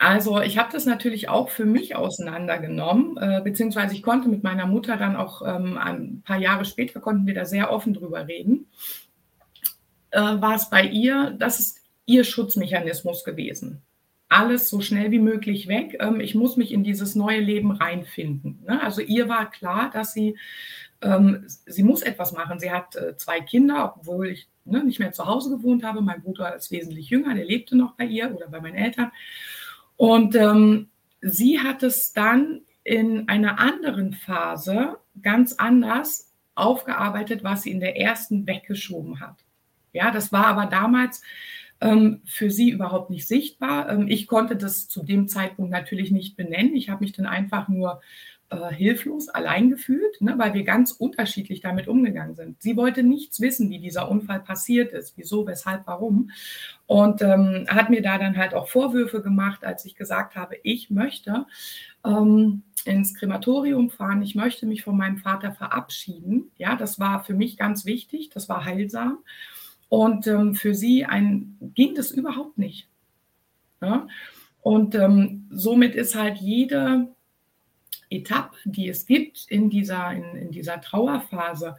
Also, 0.00 0.40
ich 0.40 0.58
habe 0.58 0.70
das 0.72 0.86
natürlich 0.86 1.28
auch 1.28 1.50
für 1.50 1.64
mich 1.64 1.96
auseinandergenommen, 1.96 3.16
äh, 3.16 3.40
beziehungsweise 3.42 3.94
ich 3.94 4.02
konnte 4.02 4.28
mit 4.28 4.44
meiner 4.44 4.66
Mutter 4.66 4.96
dann 4.96 5.16
auch, 5.16 5.42
ähm, 5.42 5.76
ein 5.76 6.22
paar 6.24 6.38
Jahre 6.38 6.64
später 6.64 7.00
konnten 7.00 7.26
wir 7.26 7.34
da 7.34 7.44
sehr 7.44 7.72
offen 7.72 7.94
drüber 7.94 8.26
reden. 8.28 8.66
Äh, 10.10 10.20
war 10.20 10.54
es 10.54 10.70
bei 10.70 10.84
ihr 10.84 11.32
das 11.38 11.60
ist 11.60 11.77
ihr 12.08 12.24
Schutzmechanismus 12.24 13.22
gewesen. 13.22 13.82
Alles 14.28 14.68
so 14.68 14.80
schnell 14.80 15.10
wie 15.10 15.20
möglich 15.20 15.68
weg. 15.68 15.96
Ähm, 16.00 16.20
ich 16.20 16.34
muss 16.34 16.56
mich 16.56 16.72
in 16.72 16.84
dieses 16.84 17.14
neue 17.14 17.40
Leben 17.40 17.70
reinfinden, 17.70 18.60
ne? 18.66 18.82
Also, 18.82 19.00
ihr 19.00 19.28
war 19.28 19.50
klar, 19.50 19.90
dass 19.90 20.12
sie 20.12 20.36
ähm, 21.00 21.44
sie 21.46 21.82
muss 21.82 22.02
etwas 22.02 22.32
machen. 22.32 22.58
Sie 22.58 22.70
hat, 22.70 22.96
äh, 22.96 23.16
2 23.16 23.40
Kinder, 23.40 23.94
obwohl 23.96 24.28
ich, 24.28 24.48
ne, 24.64 24.82
nicht 24.84 24.98
mehr 24.98 25.12
zu 25.12 25.26
Hause 25.26 25.50
gewohnt 25.50 25.84
habe. 25.84 26.00
Mein 26.00 26.22
Bruder 26.22 26.54
ist 26.56 26.70
wesentlich 26.70 27.08
jünger, 27.10 27.34
der 27.34 27.44
lebte 27.44 27.76
noch 27.76 27.94
bei 27.94 28.04
ihr 28.04 28.34
oder 28.34 28.48
bei 28.48 28.60
meinen 28.60 28.74
Eltern. 28.74 29.12
Und 29.96 30.34
ähm, 30.34 30.88
sie 31.20 31.60
hat 31.60 31.82
es 31.82 32.12
dann 32.12 32.62
in 32.84 33.28
einer 33.28 33.58
anderen 33.58 34.12
Phase 34.12 34.98
ganz 35.22 35.54
anders 35.54 36.32
aufgearbeitet, 36.54 37.44
was 37.44 37.62
sie 37.62 37.70
in 37.70 37.80
der 37.80 37.96
ersten 37.96 38.46
weggeschoben 38.46 39.20
hat. 39.20 39.44
Ja, 39.92 40.10
das 40.10 40.32
war 40.32 40.46
aber 40.46 40.66
damals 40.66 41.22
ähm, 41.80 42.22
für 42.24 42.50
sie 42.50 42.70
überhaupt 42.70 43.10
nicht 43.10 43.28
sichtbar. 43.28 43.88
Ähm, 43.88 44.08
ich 44.08 44.26
konnte 44.26 44.56
das 44.56 44.88
zu 44.88 45.02
dem 45.02 45.28
Zeitpunkt 45.28 45.70
natürlich 45.70 46.10
nicht 46.10 46.36
benennen. 46.36 46.74
Ich 46.74 46.88
habe 46.88 47.04
mich 47.04 47.12
dann 47.12 47.26
einfach 47.26 47.68
nur 47.68 48.00
äh, 48.50 48.72
hilflos, 48.72 49.28
allein 49.28 49.68
gefühlt, 49.68 50.20
ne, 50.20 50.34
weil 50.38 50.54
wir 50.54 50.64
ganz 50.64 50.92
unterschiedlich 50.92 51.60
damit 51.60 51.86
umgegangen 51.86 52.34
sind. 52.34 52.62
Sie 52.62 52.76
wollte 52.76 53.02
nichts 53.02 53.40
wissen, 53.40 53.68
wie 53.68 53.78
dieser 53.78 54.10
Unfall 54.10 54.40
passiert 54.40 54.92
ist, 54.92 55.18
wieso, 55.18 55.46
weshalb, 55.46 55.86
warum. 55.86 56.30
Und 56.86 57.20
ähm, 57.20 57.66
hat 57.68 57.90
mir 57.90 58.00
da 58.00 58.16
dann 58.16 58.38
halt 58.38 58.54
auch 58.54 58.68
Vorwürfe 58.68 59.20
gemacht, 59.20 59.64
als 59.64 59.84
ich 59.84 59.94
gesagt 59.96 60.34
habe, 60.34 60.56
ich 60.62 60.88
möchte 60.88 61.44
ähm, 62.06 62.62
ins 62.86 63.14
Krematorium 63.14 63.90
fahren, 63.90 64.22
ich 64.22 64.34
möchte 64.34 64.64
mich 64.64 64.82
von 64.82 64.96
meinem 64.96 65.18
Vater 65.18 65.52
verabschieden. 65.52 66.50
Ja, 66.56 66.74
das 66.74 66.98
war 66.98 67.24
für 67.24 67.34
mich 67.34 67.58
ganz 67.58 67.84
wichtig, 67.84 68.30
das 68.30 68.48
war 68.48 68.64
heilsam. 68.64 69.18
Und 69.88 70.26
ähm, 70.26 70.54
für 70.54 70.74
sie 70.74 71.04
ein, 71.04 71.56
ging 71.74 71.94
das 71.94 72.10
überhaupt 72.10 72.58
nicht. 72.58 72.88
Ja? 73.80 74.06
Und 74.60 74.94
ähm, 74.94 75.46
somit 75.50 75.94
ist 75.94 76.14
halt 76.14 76.38
jede 76.38 77.08
Etappe, 78.10 78.56
die 78.64 78.88
es 78.88 79.06
gibt 79.06 79.46
in 79.48 79.70
dieser, 79.70 80.12
in, 80.12 80.36
in 80.36 80.50
dieser 80.50 80.80
Trauerphase, 80.80 81.76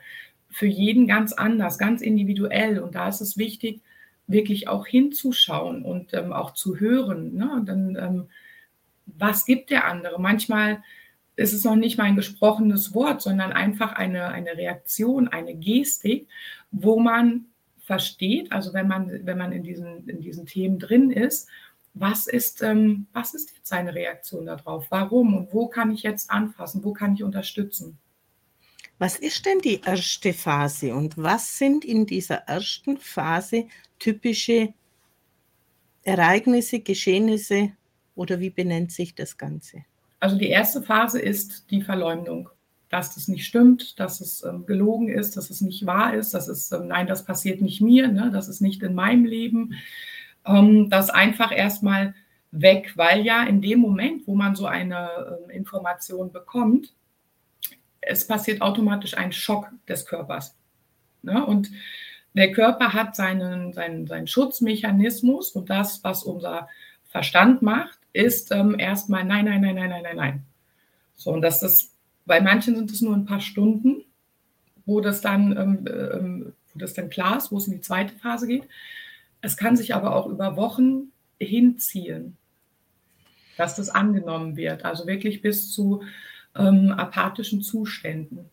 für 0.52 0.66
jeden 0.66 1.08
ganz 1.08 1.34
anders, 1.34 1.78
ganz 1.78 2.02
individuell. 2.02 2.80
Und 2.80 2.96
da 2.96 3.08
ist 3.08 3.22
es 3.22 3.38
wichtig, 3.38 3.82
wirklich 4.28 4.68
auch 4.68 4.88
hinzuschauen 4.88 5.84
und 5.84 6.14
ähm, 6.14 6.34
auch 6.34 6.54
zu 6.54 6.80
hören. 6.80 7.36
Ne? 7.36 7.62
Dann, 7.66 7.96
ähm, 7.96 8.28
was 9.06 9.46
gibt 9.46 9.70
der 9.70 9.86
andere? 9.86 10.20
Manchmal 10.20 10.84
ist 11.36 11.54
es 11.54 11.64
noch 11.64 11.76
nicht 11.76 11.98
mal 11.98 12.06
ein 12.06 12.16
gesprochenes 12.16 12.94
Wort, 12.94 13.22
sondern 13.22 13.52
einfach 13.52 13.94
eine, 13.94 14.28
eine 14.28 14.58
Reaktion, 14.58 15.28
eine 15.28 15.56
Gestik, 15.56 16.28
wo 16.72 17.00
man 17.00 17.46
versteht, 17.90 18.52
also 18.52 18.72
wenn 18.72 18.88
man, 18.88 19.26
wenn 19.26 19.40
man 19.40 19.52
in, 19.52 19.64
diesen, 19.64 20.08
in 20.08 20.22
diesen 20.22 20.46
Themen 20.46 20.78
drin 20.78 21.10
ist, 21.10 21.50
was 21.96 22.28
ist, 22.28 22.62
ähm, 22.62 23.08
was 23.14 23.34
ist 23.34 23.50
jetzt 23.56 23.66
seine 23.66 23.96
Reaktion 23.96 24.46
darauf? 24.46 24.86
Warum 24.92 25.36
und 25.36 25.52
wo 25.52 25.66
kann 25.68 25.92
ich 25.92 26.04
jetzt 26.04 26.30
anfassen? 26.30 26.84
Wo 26.84 26.94
kann 26.94 27.16
ich 27.16 27.24
unterstützen? 27.24 27.98
Was 29.00 29.18
ist 29.18 29.44
denn 29.44 29.58
die 29.58 29.82
erste 29.82 30.34
Phase 30.34 30.94
und 30.94 31.18
was 31.18 31.58
sind 31.58 31.84
in 31.84 32.06
dieser 32.06 32.36
ersten 32.46 33.00
Phase 33.00 33.66
typische 33.98 34.72
Ereignisse, 36.04 36.82
Geschehnisse 36.82 37.72
oder 38.14 38.40
wie 38.40 38.52
benennt 38.52 38.92
sich 38.92 39.16
das 39.16 39.36
Ganze? 39.36 39.84
Also 40.20 40.38
die 40.38 40.50
erste 40.50 40.84
Phase 40.84 41.20
ist 41.20 41.72
die 41.72 41.82
Verleumdung, 41.82 42.50
dass 42.90 43.16
das 43.16 43.28
nicht 43.28 43.46
stimmt, 43.46 44.00
dass 44.00 44.20
es 44.20 44.44
ähm, 44.44 44.66
gelogen 44.66 45.10
ist, 45.10 45.38
dass 45.38 45.50
es 45.50 45.62
nicht 45.62 45.86
wahr 45.86 46.14
ist, 46.14 46.34
dass 46.34 46.48
es, 46.48 46.72
ähm, 46.72 46.88
nein, 46.88 47.08
das 47.08 47.24
passiert 47.24 47.62
nicht 47.62 47.82
mir, 47.82 48.08
ne, 48.08 48.32
das 48.34 48.48
ist 48.48 48.62
nicht 48.62 48.82
in 48.84 48.96
meinem 48.96 49.26
Leben 49.26 49.76
ähm, 50.46 50.90
das 50.90 51.10
einfach 51.10 51.52
erstmal 51.52 52.16
weg, 52.52 52.94
weil 52.96 53.26
ja 53.26 53.44
in 53.44 53.62
dem 53.62 53.80
Moment, 53.80 54.28
wo 54.28 54.36
man 54.36 54.56
so 54.56 54.66
eine 54.66 55.10
äh, 55.50 55.56
Information 55.56 56.32
bekommt, 56.32 56.94
es 58.02 58.26
passiert 58.26 58.62
automatisch 58.62 59.16
ein 59.18 59.32
Schock 59.32 59.70
des 59.88 60.06
Körpers. 60.06 60.56
Ne? 61.22 61.46
Und 61.46 61.70
der 62.34 62.52
Körper 62.52 62.94
hat 62.94 63.16
seinen, 63.16 63.74
seinen, 63.74 64.08
seinen 64.08 64.28
Schutzmechanismus 64.28 65.52
und 65.52 65.70
das, 65.70 66.04
was 66.04 66.24
unser 66.24 66.68
Verstand 67.06 67.62
macht, 67.62 68.00
ist 68.14 68.52
ähm, 68.52 68.80
erstmal 68.80 69.26
nein, 69.26 69.46
nein, 69.46 69.62
nein, 69.62 69.76
nein, 69.76 69.90
nein, 69.90 70.04
nein, 70.04 70.16
nein. 70.16 70.46
So, 71.16 71.32
und 71.32 71.42
das 71.42 71.62
ist, 71.62 71.94
bei 72.30 72.42
manchen 72.42 72.76
sind 72.76 72.92
es 72.92 73.02
nur 73.02 73.16
ein 73.16 73.26
paar 73.26 73.42
Stunden, 73.42 74.06
wo 74.86 75.02
das 75.02 75.20
dann, 75.20 75.58
ähm, 75.58 75.86
ähm, 75.88 76.54
wo 76.72 76.80
das 76.80 76.94
dann 76.94 77.10
klar 77.10 77.38
ist, 77.38 77.52
wo 77.52 77.58
es 77.58 77.66
in 77.66 77.74
die 77.74 77.82
zweite 77.82 78.14
Phase 78.20 78.46
geht. 78.46 78.70
Es 79.42 79.58
kann 79.58 79.76
sich 79.76 79.96
aber 79.96 80.16
auch 80.16 80.28
über 80.28 80.56
Wochen 80.56 81.12
hinziehen, 81.40 82.38
dass 83.58 83.78
das 83.78 83.90
angenommen 83.90 84.56
wird, 84.56 84.86
also 84.86 85.08
wirklich 85.08 85.42
bis 85.42 85.72
zu 85.72 86.04
ähm, 86.56 86.92
apathischen 86.92 87.64
Zuständen. 87.64 88.48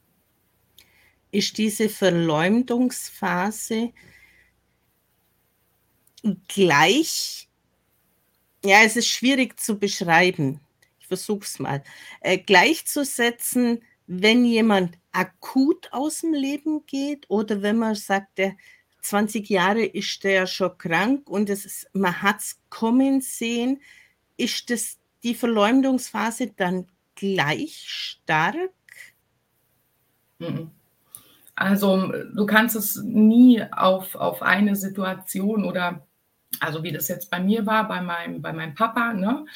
Ist 1.30 1.58
diese 1.58 1.90
Verleumdungsphase 1.90 3.92
gleich, 6.48 7.46
ja, 8.64 8.78
es 8.84 8.96
ist 8.96 9.08
schwierig 9.08 9.60
zu 9.60 9.78
beschreiben, 9.78 10.60
es 11.10 11.58
mal, 11.58 11.82
äh, 12.20 12.38
gleichzusetzen, 12.38 13.82
wenn 14.06 14.44
jemand 14.44 14.98
akut 15.12 15.92
aus 15.92 16.20
dem 16.20 16.32
Leben 16.32 16.86
geht 16.86 17.28
oder 17.28 17.62
wenn 17.62 17.78
man 17.78 17.94
sagt, 17.94 18.38
der 18.38 18.56
20 19.00 19.48
Jahre 19.48 19.84
ist 19.84 20.24
der 20.24 20.46
schon 20.46 20.76
krank 20.78 21.28
und 21.28 21.48
es 21.48 21.64
ist, 21.64 21.90
man 21.92 22.22
hat 22.22 22.40
es 22.40 22.60
kommen 22.70 23.20
sehen. 23.20 23.80
Ist 24.36 24.68
das 24.70 24.98
die 25.22 25.34
Verleumdungsphase 25.34 26.52
dann 26.56 26.86
gleich 27.14 27.84
stark? 27.86 28.70
Mhm. 30.38 30.70
Also 31.54 32.12
du 32.34 32.44
kannst 32.44 32.76
es 32.76 32.96
nie 33.02 33.62
auf, 33.72 34.14
auf 34.14 34.42
eine 34.42 34.76
Situation 34.76 35.64
oder, 35.64 36.06
also 36.60 36.82
wie 36.82 36.92
das 36.92 37.08
jetzt 37.08 37.30
bei 37.30 37.40
mir 37.40 37.64
war, 37.64 37.88
bei 37.88 38.02
meinem, 38.02 38.42
bei 38.42 38.52
meinem 38.52 38.74
Papa, 38.74 39.14
ne, 39.14 39.46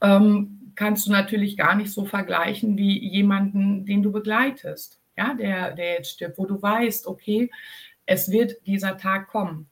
ähm, 0.00 0.57
kannst 0.78 1.08
du 1.08 1.10
natürlich 1.10 1.56
gar 1.56 1.74
nicht 1.74 1.90
so 1.90 2.04
vergleichen 2.04 2.78
wie 2.78 3.04
jemanden, 3.04 3.84
den 3.84 4.00
du 4.00 4.12
begleitest, 4.12 5.00
ja, 5.16 5.34
der, 5.34 5.72
der 5.72 5.94
jetzt 5.94 6.12
stirbt, 6.12 6.38
wo 6.38 6.46
du 6.46 6.62
weißt, 6.62 7.08
okay, 7.08 7.50
es 8.06 8.30
wird 8.30 8.64
dieser 8.64 8.96
Tag 8.96 9.26
kommen. 9.26 9.68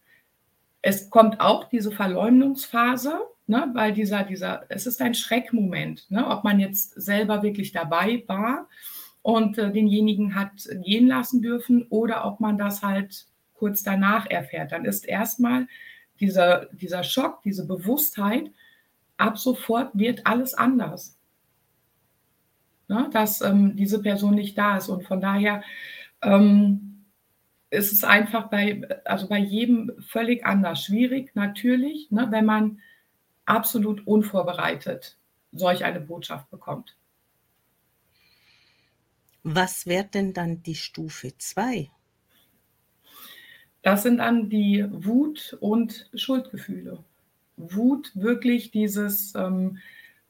Es 0.82 1.08
kommt 1.08 1.40
auch 1.40 1.68
diese 1.68 1.92
Verleumdungsphase, 1.92 3.20
ne, 3.46 3.70
weil 3.72 3.92
dieser, 3.92 4.24
dieser, 4.24 4.64
es 4.68 4.86
ist 4.86 5.00
ein 5.00 5.14
Schreckmoment, 5.14 6.10
ne, 6.10 6.26
ob 6.26 6.42
man 6.42 6.58
jetzt 6.58 7.00
selber 7.00 7.44
wirklich 7.44 7.70
dabei 7.70 8.24
war 8.26 8.68
und 9.22 9.58
äh, 9.58 9.70
denjenigen 9.70 10.34
hat 10.34 10.68
gehen 10.84 11.06
lassen 11.06 11.40
dürfen 11.40 11.86
oder 11.88 12.24
ob 12.24 12.40
man 12.40 12.58
das 12.58 12.82
halt 12.82 13.26
kurz 13.54 13.84
danach 13.84 14.26
erfährt. 14.26 14.72
Dann 14.72 14.84
ist 14.84 15.06
erstmal 15.06 15.68
dieser, 16.18 16.66
dieser 16.72 17.04
Schock, 17.04 17.42
diese 17.44 17.64
Bewusstheit, 17.64 18.50
ab 19.16 19.38
sofort 19.38 19.90
wird 19.94 20.26
alles 20.26 20.54
anders. 20.54 21.16
Ne, 22.88 23.10
dass 23.12 23.40
ähm, 23.40 23.74
diese 23.74 24.00
Person 24.00 24.36
nicht 24.36 24.56
da 24.56 24.76
ist. 24.76 24.88
Und 24.88 25.04
von 25.04 25.20
daher 25.20 25.62
ähm, 26.22 27.04
ist 27.70 27.92
es 27.92 28.04
einfach 28.04 28.48
bei, 28.48 28.88
also 29.04 29.28
bei 29.28 29.38
jedem 29.38 29.92
völlig 30.00 30.46
anders. 30.46 30.84
Schwierig 30.84 31.34
natürlich, 31.34 32.10
ne, 32.12 32.28
wenn 32.30 32.44
man 32.44 32.80
absolut 33.44 34.06
unvorbereitet 34.06 35.16
solch 35.52 35.84
eine 35.84 36.00
Botschaft 36.00 36.50
bekommt. 36.50 36.96
Was 39.42 39.86
wäre 39.86 40.04
denn 40.06 40.32
dann 40.32 40.62
die 40.62 40.74
Stufe 40.74 41.32
2? 41.36 41.90
Das 43.82 44.02
sind 44.02 44.18
dann 44.18 44.50
die 44.50 44.84
Wut 44.90 45.56
und 45.60 46.10
Schuldgefühle. 46.14 47.04
Wut, 47.56 48.12
wirklich 48.14 48.70
dieses 48.70 49.34
ähm, 49.34 49.78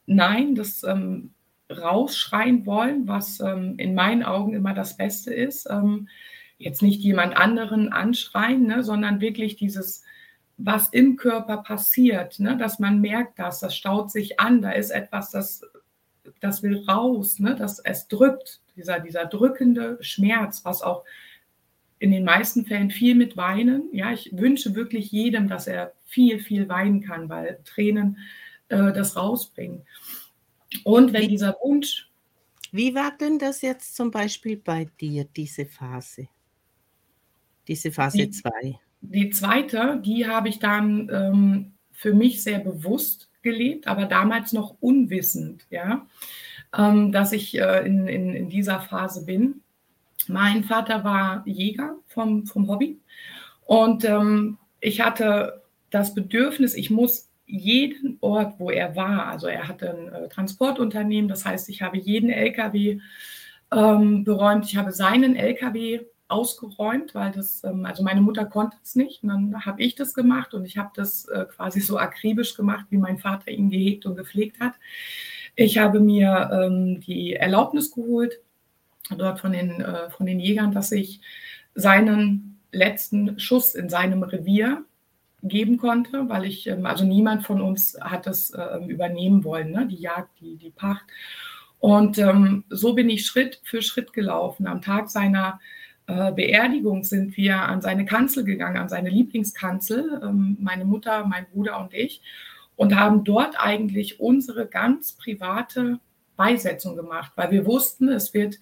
Nein, 0.06 0.54
das 0.54 0.84
ähm, 0.84 1.34
rausschreien 1.70 2.64
wollen, 2.64 3.08
was 3.08 3.40
ähm, 3.40 3.74
in 3.76 3.94
meinen 3.94 4.22
Augen 4.22 4.54
immer 4.54 4.72
das 4.72 4.96
Beste 4.96 5.34
ist. 5.34 5.68
Ähm, 5.68 6.08
jetzt 6.58 6.80
nicht 6.80 7.00
jemand 7.02 7.36
anderen 7.36 7.92
anschreien, 7.92 8.66
ne, 8.66 8.82
sondern 8.82 9.20
wirklich 9.20 9.56
dieses, 9.56 10.02
was 10.56 10.88
im 10.90 11.16
Körper 11.16 11.58
passiert, 11.58 12.38
ne, 12.38 12.56
dass 12.56 12.78
man 12.78 13.00
merkt 13.00 13.38
das, 13.38 13.60
das 13.60 13.76
staut 13.76 14.10
sich 14.10 14.40
an, 14.40 14.62
da 14.62 14.70
ist 14.70 14.90
etwas, 14.90 15.30
das, 15.30 15.62
das 16.40 16.62
will 16.62 16.84
raus, 16.88 17.40
ne, 17.40 17.56
dass 17.56 17.80
es 17.80 18.08
drückt, 18.08 18.60
dieser, 18.76 19.00
dieser 19.00 19.26
drückende 19.26 19.98
Schmerz, 20.00 20.64
was 20.64 20.82
auch 20.82 21.04
in 21.98 22.10
den 22.10 22.24
meisten 22.24 22.66
Fällen 22.66 22.90
viel 22.90 23.14
mit 23.14 23.36
Weinen. 23.36 23.88
Ja, 23.92 24.12
ich 24.12 24.30
wünsche 24.36 24.74
wirklich 24.74 25.10
jedem, 25.10 25.48
dass 25.48 25.66
er 25.66 25.94
viel, 26.04 26.40
viel 26.40 26.68
weinen 26.68 27.00
kann, 27.00 27.28
weil 27.28 27.58
Tränen 27.64 28.18
äh, 28.68 28.92
das 28.92 29.16
rausbringen. 29.16 29.82
Und 30.84 31.12
wenn 31.12 31.28
dieser 31.28 31.56
Wunsch. 31.62 32.10
Wie 32.72 32.94
war 32.94 33.16
denn 33.16 33.38
das 33.38 33.62
jetzt 33.62 33.96
zum 33.96 34.10
Beispiel 34.10 34.56
bei 34.56 34.88
dir, 35.00 35.24
diese 35.24 35.66
Phase? 35.66 36.28
Diese 37.68 37.90
Phase 37.90 38.30
2? 38.30 38.50
Die, 38.60 38.76
die, 39.00 39.30
zweite, 39.30 40.00
die 40.04 40.26
habe 40.26 40.48
ich 40.48 40.58
dann 40.58 41.08
ähm, 41.12 41.72
für 41.92 42.12
mich 42.12 42.42
sehr 42.42 42.58
bewusst 42.58 43.30
gelebt, 43.42 43.86
aber 43.86 44.06
damals 44.06 44.52
noch 44.52 44.76
unwissend, 44.80 45.66
ja, 45.70 46.06
ähm, 46.76 47.12
dass 47.12 47.32
ich 47.32 47.58
äh, 47.58 47.86
in, 47.86 48.06
in, 48.08 48.34
in 48.34 48.48
dieser 48.48 48.80
Phase 48.80 49.24
bin. 49.24 49.62
Mein 50.28 50.64
Vater 50.64 51.04
war 51.04 51.42
Jäger 51.46 51.96
vom, 52.06 52.46
vom 52.46 52.68
Hobby. 52.68 53.00
Und 53.64 54.04
ähm, 54.04 54.58
ich 54.80 55.00
hatte 55.00 55.62
das 55.90 56.14
Bedürfnis, 56.14 56.74
ich 56.74 56.90
muss 56.90 57.28
jeden 57.46 58.18
Ort, 58.20 58.58
wo 58.58 58.70
er 58.70 58.96
war, 58.96 59.26
also 59.26 59.46
er 59.46 59.68
hatte 59.68 59.90
ein 59.90 60.08
äh, 60.12 60.28
Transportunternehmen, 60.28 61.28
das 61.28 61.44
heißt, 61.44 61.68
ich 61.68 61.82
habe 61.82 61.96
jeden 61.96 62.30
LKW 62.30 63.00
ähm, 63.72 64.24
beräumt, 64.24 64.64
ich 64.64 64.76
habe 64.76 64.92
seinen 64.92 65.36
LKW 65.36 66.00
ausgeräumt, 66.28 67.14
weil 67.14 67.30
das, 67.30 67.62
ähm, 67.64 67.84
also 67.84 68.02
meine 68.02 68.20
Mutter 68.20 68.44
konnte 68.44 68.76
es 68.82 68.96
nicht. 68.96 69.22
Und 69.22 69.28
dann 69.28 69.64
habe 69.64 69.82
ich 69.82 69.94
das 69.94 70.14
gemacht 70.14 70.54
und 70.54 70.64
ich 70.64 70.76
habe 70.76 70.90
das 70.94 71.26
äh, 71.26 71.44
quasi 71.44 71.80
so 71.80 71.98
akribisch 71.98 72.54
gemacht, 72.56 72.86
wie 72.90 72.98
mein 72.98 73.18
Vater 73.18 73.50
ihn 73.50 73.70
gehegt 73.70 74.06
und 74.06 74.16
gepflegt 74.16 74.60
hat. 74.60 74.74
Ich 75.54 75.78
habe 75.78 76.00
mir 76.00 76.50
ähm, 76.52 77.00
die 77.00 77.34
Erlaubnis 77.34 77.92
geholt, 77.92 78.40
dort 79.16 79.40
von 79.40 79.52
den, 79.52 79.80
äh, 79.80 80.10
von 80.10 80.26
den 80.26 80.40
Jägern, 80.40 80.72
dass 80.72 80.92
ich 80.92 81.20
seinen 81.74 82.60
letzten 82.72 83.38
Schuss 83.38 83.74
in 83.74 83.88
seinem 83.88 84.22
Revier 84.22 84.84
geben 85.42 85.78
konnte, 85.78 86.28
weil 86.28 86.44
ich, 86.44 86.66
ähm, 86.66 86.86
also 86.86 87.04
niemand 87.04 87.44
von 87.44 87.60
uns 87.60 87.96
hat 88.00 88.26
das 88.26 88.50
äh, 88.50 88.78
übernehmen 88.86 89.44
wollen, 89.44 89.70
ne? 89.70 89.86
die 89.86 89.96
Jagd, 89.96 90.40
die, 90.40 90.56
die 90.56 90.70
Pacht. 90.70 91.04
Und 91.78 92.18
ähm, 92.18 92.64
so 92.70 92.94
bin 92.94 93.10
ich 93.10 93.26
Schritt 93.26 93.60
für 93.64 93.82
Schritt 93.82 94.12
gelaufen. 94.12 94.66
Am 94.66 94.80
Tag 94.80 95.10
seiner 95.10 95.60
äh, 96.06 96.32
Beerdigung 96.32 97.04
sind 97.04 97.36
wir 97.36 97.62
an 97.62 97.82
seine 97.82 98.04
Kanzel 98.04 98.44
gegangen, 98.44 98.78
an 98.78 98.88
seine 98.88 99.10
Lieblingskanzel, 99.10 100.20
ähm, 100.22 100.56
meine 100.60 100.84
Mutter, 100.84 101.26
mein 101.26 101.46
Bruder 101.52 101.78
und 101.80 101.92
ich, 101.92 102.22
und 102.76 102.96
haben 102.96 103.24
dort 103.24 103.58
eigentlich 103.58 104.20
unsere 104.20 104.66
ganz 104.66 105.12
private 105.12 105.98
Beisetzung 106.36 106.96
gemacht, 106.96 107.32
weil 107.36 107.50
wir 107.50 107.66
wussten, 107.66 108.08
es 108.08 108.34
wird 108.34 108.58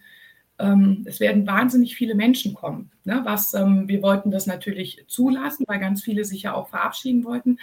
ähm, 0.58 1.04
es 1.06 1.20
werden 1.20 1.46
wahnsinnig 1.46 1.96
viele 1.96 2.14
Menschen 2.14 2.54
kommen. 2.54 2.90
Ne? 3.04 3.20
Was, 3.24 3.54
ähm, 3.54 3.88
wir 3.88 4.02
wollten 4.02 4.30
das 4.30 4.46
natürlich 4.46 5.04
zulassen, 5.08 5.64
weil 5.66 5.80
ganz 5.80 6.02
viele 6.02 6.24
sich 6.24 6.42
ja 6.42 6.54
auch 6.54 6.68
verabschieden 6.68 7.24
wollten. 7.24 7.58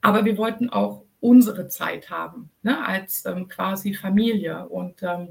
Aber 0.00 0.24
wir 0.24 0.38
wollten 0.38 0.70
auch 0.70 1.02
unsere 1.20 1.68
Zeit 1.68 2.08
haben, 2.10 2.50
ne? 2.62 2.84
als 2.86 3.26
ähm, 3.26 3.48
quasi 3.48 3.92
Familie. 3.94 4.66
Und 4.68 5.02
ähm, 5.02 5.28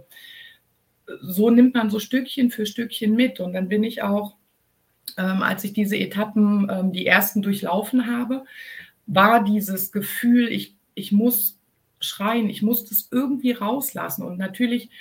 so 1.21 1.49
nimmt 1.49 1.73
man 1.73 1.89
so 1.89 1.99
Stückchen 1.99 2.51
für 2.51 2.67
Stückchen 2.67 3.15
mit. 3.15 3.39
Und 3.39 3.53
dann 3.53 3.69
bin 3.69 3.83
ich 3.83 4.03
auch, 4.03 4.35
ähm, 5.17 5.41
als 5.41 5.63
ich 5.63 5.73
diese 5.73 5.97
Etappen, 5.97 6.69
ähm, 6.69 6.91
die 6.91 7.07
ersten 7.07 7.41
durchlaufen 7.41 8.05
habe, 8.05 8.45
war 9.07 9.43
dieses 9.43 9.91
Gefühl, 9.91 10.49
ich, 10.49 10.75
ich 10.93 11.11
muss 11.11 11.57
schreien, 11.99 12.49
ich 12.49 12.61
muss 12.61 12.85
das 12.85 13.07
irgendwie 13.11 13.51
rauslassen. 13.51 14.23
Und 14.23 14.37
natürlich 14.37 14.91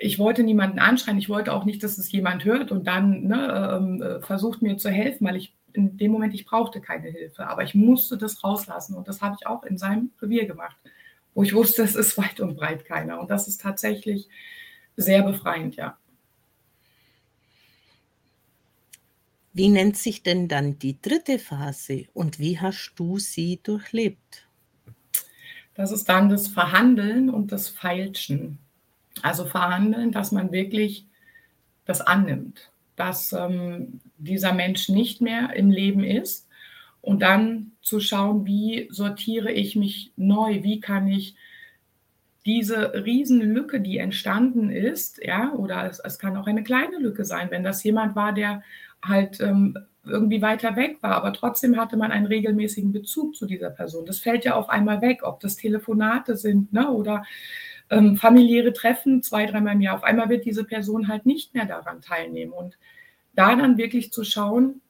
ich 0.00 0.18
wollte 0.18 0.42
niemanden 0.42 0.78
anschreien, 0.78 1.18
ich 1.18 1.28
wollte 1.28 1.52
auch 1.52 1.64
nicht, 1.64 1.82
dass 1.82 1.98
es 1.98 2.10
jemand 2.10 2.44
hört 2.44 2.72
und 2.72 2.86
dann 2.86 3.24
ne, 3.24 3.76
ähm, 3.76 4.02
äh, 4.02 4.20
versucht 4.20 4.62
mir 4.62 4.76
zu 4.78 4.90
helfen, 4.90 5.26
weil 5.26 5.36
ich 5.36 5.54
in 5.74 5.96
dem 5.96 6.12
Moment, 6.12 6.34
ich 6.34 6.44
brauchte 6.44 6.80
keine 6.80 7.08
Hilfe, 7.08 7.46
aber 7.46 7.62
ich 7.62 7.74
musste 7.74 8.18
das 8.18 8.44
rauslassen 8.44 8.94
und 8.94 9.08
das 9.08 9.22
habe 9.22 9.36
ich 9.38 9.46
auch 9.46 9.64
in 9.64 9.78
seinem 9.78 10.10
Revier 10.20 10.46
gemacht, 10.46 10.76
wo 11.34 11.42
ich 11.42 11.54
wusste, 11.54 11.82
es 11.82 11.94
ist 11.94 12.18
weit 12.18 12.40
und 12.40 12.56
breit 12.56 12.84
keiner 12.84 13.20
und 13.20 13.30
das 13.30 13.48
ist 13.48 13.60
tatsächlich 13.60 14.28
sehr 14.96 15.22
befreiend, 15.22 15.76
ja. 15.76 15.96
Wie 19.54 19.68
nennt 19.68 19.98
sich 19.98 20.22
denn 20.22 20.48
dann 20.48 20.78
die 20.78 21.00
dritte 21.00 21.38
Phase 21.38 22.06
und 22.14 22.38
wie 22.38 22.58
hast 22.58 22.94
du 22.96 23.18
sie 23.18 23.60
durchlebt? 23.62 24.48
Das 25.74 25.92
ist 25.92 26.08
dann 26.08 26.30
das 26.30 26.48
Verhandeln 26.48 27.28
und 27.28 27.52
das 27.52 27.68
Feilschen. 27.68 28.58
Also 29.22 29.44
verhandeln, 29.44 30.12
dass 30.12 30.32
man 30.32 30.52
wirklich 30.52 31.06
das 31.84 32.00
annimmt, 32.00 32.70
dass 32.96 33.32
ähm, 33.32 34.00
dieser 34.18 34.52
Mensch 34.52 34.88
nicht 34.88 35.20
mehr 35.20 35.54
im 35.56 35.70
Leben 35.70 36.04
ist 36.04 36.48
und 37.00 37.22
dann 37.22 37.72
zu 37.80 38.00
schauen, 38.00 38.46
wie 38.46 38.88
sortiere 38.90 39.50
ich 39.50 39.76
mich 39.76 40.12
neu, 40.16 40.62
wie 40.62 40.80
kann 40.80 41.08
ich 41.08 41.34
diese 42.44 43.04
Riesenlücke, 43.04 43.80
die 43.80 43.98
entstanden 43.98 44.70
ist, 44.70 45.24
ja, 45.24 45.52
oder 45.52 45.88
es, 45.88 46.00
es, 46.00 46.18
kann 46.18 46.36
auch 46.36 46.46
eine 46.46 46.64
kleine 46.64 46.98
Lücke 46.98 47.24
sein, 47.24 47.50
wenn 47.50 47.62
das 47.62 47.84
jemand 47.84 48.16
war, 48.16 48.32
der 48.32 48.62
halt 49.04 49.40
ähm, 49.40 49.78
irgendwie 50.04 50.42
weiter 50.42 50.74
weg 50.74 50.98
war, 51.00 51.12
aber 51.12 51.32
trotzdem 51.32 51.76
hatte 51.76 51.96
man 51.96 52.10
einen 52.10 52.26
regelmäßigen 52.26 52.92
Bezug 52.92 53.36
zu 53.36 53.46
dieser 53.46 53.70
Person. 53.70 54.04
Das 54.06 54.18
fällt 54.18 54.44
ja 54.44 54.54
auf 54.56 54.68
einmal 54.68 55.00
weg, 55.00 55.20
ob 55.22 55.38
das 55.40 55.56
Telefonate 55.56 56.36
sind 56.36 56.72
ne, 56.72 56.90
oder 56.90 57.24
ähm, 57.92 58.16
familiäre 58.16 58.72
Treffen 58.72 59.22
zwei, 59.22 59.44
dreimal 59.44 59.74
im 59.74 59.82
Jahr. 59.82 59.94
Auf 59.94 60.02
einmal 60.02 60.30
wird 60.30 60.46
diese 60.46 60.64
Person 60.64 61.08
halt 61.08 61.26
nicht 61.26 61.54
mehr 61.54 61.66
daran 61.66 62.00
teilnehmen. 62.00 62.52
Und 62.52 62.78
da 63.34 63.54
dann 63.54 63.76
wirklich 63.76 64.12
zu 64.12 64.24
schauen, 64.24 64.80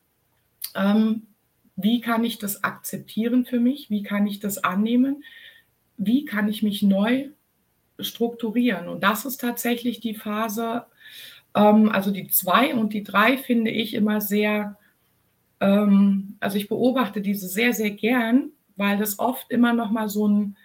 ähm, 0.76 1.26
wie 1.74 2.00
kann 2.00 2.22
ich 2.22 2.38
das 2.38 2.62
akzeptieren 2.62 3.44
für 3.44 3.58
mich, 3.58 3.90
wie 3.90 4.04
kann 4.04 4.26
ich 4.28 4.38
das 4.38 4.62
annehmen, 4.62 5.24
wie 5.96 6.24
kann 6.24 6.48
ich 6.48 6.62
mich 6.62 6.82
neu 6.82 7.30
strukturieren. 7.98 8.86
Und 8.86 9.02
das 9.02 9.24
ist 9.24 9.40
tatsächlich 9.40 9.98
die 9.98 10.14
Phase, 10.14 10.86
ähm, 11.56 11.88
also 11.88 12.12
die 12.12 12.28
zwei 12.28 12.72
und 12.72 12.92
die 12.92 13.02
drei 13.02 13.36
finde 13.36 13.72
ich 13.72 13.94
immer 13.94 14.20
sehr, 14.20 14.78
ähm, 15.58 16.36
also 16.38 16.56
ich 16.56 16.68
beobachte 16.68 17.20
diese 17.20 17.48
sehr, 17.48 17.72
sehr 17.72 17.90
gern, 17.90 18.50
weil 18.76 18.96
das 18.96 19.18
oft 19.18 19.50
immer 19.50 19.72
noch 19.72 19.90
mal 19.90 20.08
so 20.08 20.28
ein 20.28 20.56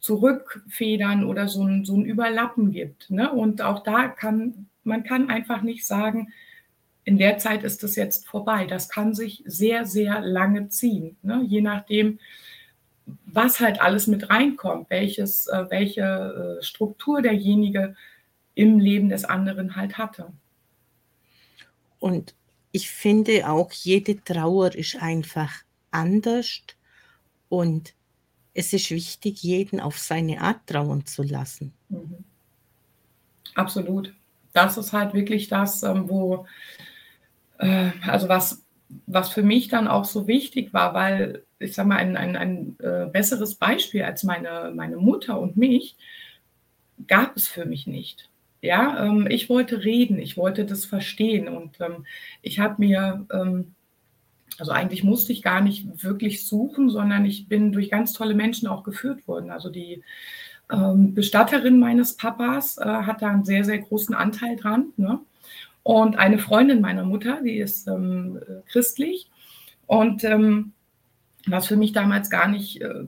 Zurückfedern 0.00 1.24
oder 1.24 1.48
so 1.48 1.62
ein, 1.64 1.84
so 1.84 1.96
ein 1.96 2.04
Überlappen 2.04 2.70
gibt. 2.72 3.10
Ne? 3.10 3.30
Und 3.30 3.62
auch 3.62 3.82
da 3.82 4.08
kann 4.08 4.68
man 4.88 5.04
kann 5.04 5.30
einfach 5.30 5.62
nicht 5.62 5.86
sagen, 5.86 6.32
in 7.04 7.18
der 7.18 7.38
Zeit 7.38 7.62
ist 7.62 7.84
es 7.84 7.94
jetzt 7.94 8.26
vorbei. 8.26 8.66
Das 8.66 8.88
kann 8.88 9.14
sich 9.14 9.42
sehr, 9.46 9.86
sehr 9.86 10.20
lange 10.20 10.68
ziehen, 10.68 11.16
ne? 11.22 11.44
je 11.46 11.60
nachdem, 11.60 12.18
was 13.24 13.60
halt 13.60 13.80
alles 13.80 14.06
mit 14.06 14.28
reinkommt, 14.28 14.90
welches, 14.90 15.46
äh, 15.46 15.64
welche 15.70 16.58
äh, 16.58 16.62
Struktur 16.62 17.22
derjenige 17.22 17.94
im 18.54 18.78
Leben 18.78 19.08
des 19.08 19.24
anderen 19.24 19.76
halt 19.76 19.96
hatte. 19.96 20.32
Und 21.98 22.34
ich 22.72 22.90
finde 22.90 23.48
auch, 23.48 23.72
jede 23.72 24.22
Trauer 24.22 24.74
ist 24.74 25.00
einfach 25.00 25.62
anders 25.90 26.60
und 27.48 27.94
es 28.58 28.72
ist 28.72 28.90
wichtig, 28.90 29.44
jeden 29.44 29.78
auf 29.78 29.98
seine 29.98 30.40
Art 30.40 30.66
trauen 30.66 31.06
zu 31.06 31.22
lassen. 31.22 31.72
Mhm. 31.90 32.24
Absolut. 33.54 34.12
Das 34.52 34.76
ist 34.76 34.92
halt 34.92 35.14
wirklich 35.14 35.46
das, 35.46 35.84
ähm, 35.84 36.08
wo, 36.08 36.44
äh, 37.58 37.92
also 38.04 38.28
was, 38.28 38.64
was 39.06 39.28
für 39.28 39.44
mich 39.44 39.68
dann 39.68 39.86
auch 39.86 40.04
so 40.04 40.26
wichtig 40.26 40.74
war, 40.74 40.92
weil 40.92 41.44
ich 41.60 41.74
sage 41.74 41.88
mal, 41.88 41.98
ein, 41.98 42.16
ein, 42.16 42.34
ein 42.36 42.76
äh, 42.80 43.06
besseres 43.06 43.54
Beispiel 43.54 44.02
als 44.02 44.24
meine, 44.24 44.72
meine 44.74 44.96
Mutter 44.96 45.38
und 45.38 45.56
mich 45.56 45.96
gab 47.06 47.36
es 47.36 47.46
für 47.46 47.64
mich 47.64 47.86
nicht. 47.86 48.28
Ja, 48.60 49.06
ähm, 49.06 49.28
ich 49.30 49.48
wollte 49.48 49.84
reden, 49.84 50.18
ich 50.18 50.36
wollte 50.36 50.64
das 50.64 50.84
verstehen 50.84 51.46
und 51.46 51.80
ähm, 51.80 52.06
ich 52.42 52.58
habe 52.58 52.74
mir 52.78 53.24
also 54.58 54.72
eigentlich 54.72 55.04
musste 55.04 55.32
ich 55.32 55.42
gar 55.42 55.60
nicht 55.60 56.02
wirklich 56.02 56.46
suchen, 56.46 56.90
sondern 56.90 57.24
ich 57.24 57.48
bin 57.48 57.72
durch 57.72 57.90
ganz 57.90 58.12
tolle 58.12 58.34
Menschen 58.34 58.68
auch 58.68 58.82
geführt 58.82 59.28
worden. 59.28 59.50
Also 59.50 59.68
die 59.68 60.02
ähm, 60.72 61.14
Bestatterin 61.14 61.78
meines 61.78 62.16
Papas 62.16 62.78
äh, 62.78 62.84
hat 62.84 63.22
da 63.22 63.28
einen 63.28 63.44
sehr, 63.44 63.64
sehr 63.64 63.78
großen 63.78 64.14
Anteil 64.14 64.56
dran. 64.56 64.92
Ne? 64.96 65.20
Und 65.82 66.18
eine 66.18 66.38
Freundin 66.38 66.80
meiner 66.80 67.04
Mutter, 67.04 67.40
die 67.42 67.58
ist 67.58 67.86
ähm, 67.88 68.40
christlich. 68.66 69.30
Und 69.86 70.24
ähm, 70.24 70.72
was 71.46 71.66
für 71.66 71.76
mich 71.76 71.92
damals 71.92 72.30
gar 72.30 72.48
nicht, 72.48 72.80
äh, 72.82 73.04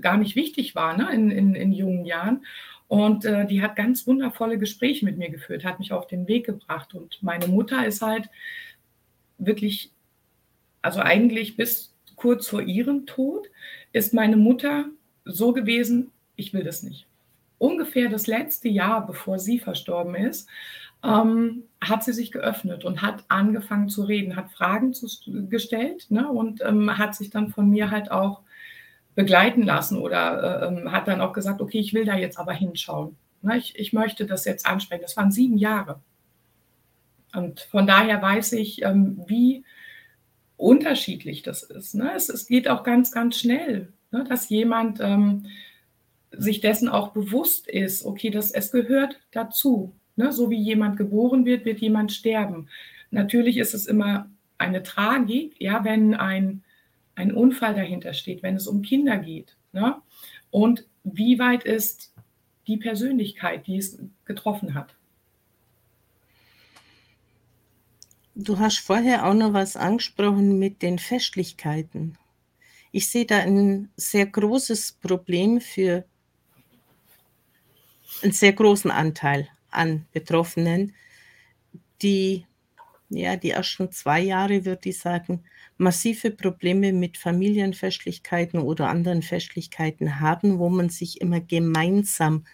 gar 0.00 0.16
nicht 0.16 0.34
wichtig 0.34 0.74
war 0.74 0.96
ne? 0.96 1.12
in, 1.12 1.30
in, 1.30 1.54
in 1.54 1.72
jungen 1.72 2.04
Jahren. 2.04 2.44
Und 2.88 3.24
äh, 3.24 3.46
die 3.46 3.62
hat 3.62 3.76
ganz 3.76 4.06
wundervolle 4.06 4.58
Gespräche 4.58 5.04
mit 5.04 5.18
mir 5.18 5.30
geführt, 5.30 5.64
hat 5.64 5.78
mich 5.78 5.92
auf 5.92 6.06
den 6.06 6.26
Weg 6.26 6.46
gebracht. 6.46 6.94
Und 6.94 7.22
meine 7.22 7.48
Mutter 7.48 7.86
ist 7.86 8.02
halt 8.02 8.28
wirklich 9.38 9.90
also 10.84 11.00
eigentlich 11.00 11.56
bis 11.56 11.94
kurz 12.16 12.46
vor 12.46 12.62
ihrem 12.62 13.06
Tod, 13.06 13.48
ist 13.92 14.14
meine 14.14 14.36
Mutter 14.36 14.86
so 15.24 15.52
gewesen, 15.52 16.10
ich 16.36 16.52
will 16.52 16.64
das 16.64 16.82
nicht. 16.82 17.06
Ungefähr 17.58 18.08
das 18.08 18.26
letzte 18.26 18.68
Jahr, 18.68 19.06
bevor 19.06 19.38
sie 19.38 19.58
verstorben 19.58 20.14
ist, 20.14 20.48
ähm, 21.02 21.64
hat 21.80 22.04
sie 22.04 22.12
sich 22.12 22.32
geöffnet 22.32 22.84
und 22.84 23.02
hat 23.02 23.24
angefangen 23.28 23.88
zu 23.88 24.04
reden, 24.04 24.36
hat 24.36 24.50
Fragen 24.50 24.92
zu, 24.92 25.06
gestellt 25.48 26.06
ne, 26.10 26.28
und 26.28 26.60
ähm, 26.62 26.98
hat 26.98 27.14
sich 27.14 27.30
dann 27.30 27.48
von 27.48 27.70
mir 27.70 27.90
halt 27.90 28.10
auch 28.10 28.40
begleiten 29.14 29.62
lassen 29.62 29.98
oder 29.98 30.62
äh, 30.62 30.66
ähm, 30.66 30.92
hat 30.92 31.08
dann 31.08 31.20
auch 31.20 31.32
gesagt, 31.32 31.60
okay, 31.60 31.78
ich 31.78 31.94
will 31.94 32.04
da 32.04 32.16
jetzt 32.16 32.38
aber 32.38 32.52
hinschauen. 32.52 33.16
Ne, 33.42 33.56
ich, 33.58 33.78
ich 33.78 33.92
möchte 33.92 34.26
das 34.26 34.44
jetzt 34.44 34.66
ansprechen. 34.66 35.02
Das 35.02 35.16
waren 35.16 35.30
sieben 35.30 35.56
Jahre. 35.56 36.00
Und 37.34 37.60
von 37.60 37.86
daher 37.86 38.20
weiß 38.20 38.52
ich, 38.52 38.82
ähm, 38.82 39.22
wie 39.26 39.64
unterschiedlich 40.56 41.42
das 41.42 41.62
ist. 41.62 41.94
Ne? 41.94 42.12
Es, 42.14 42.28
es, 42.28 42.46
geht 42.46 42.68
auch 42.68 42.82
ganz, 42.84 43.10
ganz 43.12 43.38
schnell, 43.38 43.92
ne? 44.10 44.24
dass 44.28 44.48
jemand 44.48 45.00
ähm, 45.00 45.46
sich 46.30 46.60
dessen 46.60 46.88
auch 46.88 47.12
bewusst 47.12 47.68
ist, 47.68 48.04
okay, 48.04 48.30
das, 48.30 48.50
es 48.50 48.70
gehört 48.70 49.20
dazu. 49.32 49.92
Ne? 50.16 50.32
So 50.32 50.50
wie 50.50 50.60
jemand 50.60 50.96
geboren 50.96 51.44
wird, 51.44 51.64
wird 51.64 51.80
jemand 51.80 52.12
sterben. 52.12 52.68
Natürlich 53.10 53.56
ist 53.58 53.74
es 53.74 53.86
immer 53.86 54.30
eine 54.58 54.82
Tragik, 54.82 55.54
ja, 55.58 55.84
wenn 55.84 56.14
ein, 56.14 56.62
ein 57.14 57.32
Unfall 57.32 57.74
dahinter 57.74 58.12
steht, 58.12 58.42
wenn 58.42 58.56
es 58.56 58.66
um 58.66 58.82
Kinder 58.82 59.18
geht. 59.18 59.56
Ne? 59.72 59.96
Und 60.50 60.86
wie 61.02 61.38
weit 61.38 61.64
ist 61.64 62.12
die 62.66 62.76
Persönlichkeit, 62.76 63.66
die 63.66 63.76
es 63.76 63.98
getroffen 64.24 64.74
hat? 64.74 64.94
Du 68.36 68.58
hast 68.58 68.78
vorher 68.78 69.26
auch 69.26 69.34
noch 69.34 69.52
was 69.52 69.76
angesprochen 69.76 70.58
mit 70.58 70.82
den 70.82 70.98
Festlichkeiten. 70.98 72.18
Ich 72.90 73.06
sehe 73.06 73.26
da 73.26 73.38
ein 73.38 73.90
sehr 73.96 74.26
großes 74.26 74.98
Problem 75.00 75.60
für 75.60 76.04
einen 78.22 78.32
sehr 78.32 78.52
großen 78.52 78.90
Anteil 78.90 79.48
an 79.70 80.06
Betroffenen, 80.12 80.94
die 82.02 82.44
ja 83.08 83.36
die 83.36 83.50
ersten 83.50 83.92
zwei 83.92 84.20
Jahre, 84.22 84.64
würde 84.64 84.88
ich 84.88 84.98
sagen, 84.98 85.44
massive 85.78 86.32
Probleme 86.32 86.92
mit 86.92 87.16
Familienfestlichkeiten 87.16 88.58
oder 88.58 88.88
anderen 88.88 89.22
Festlichkeiten 89.22 90.18
haben, 90.18 90.58
wo 90.58 90.68
man 90.68 90.88
sich 90.88 91.20
immer 91.20 91.40
gemeinsam 91.40 92.46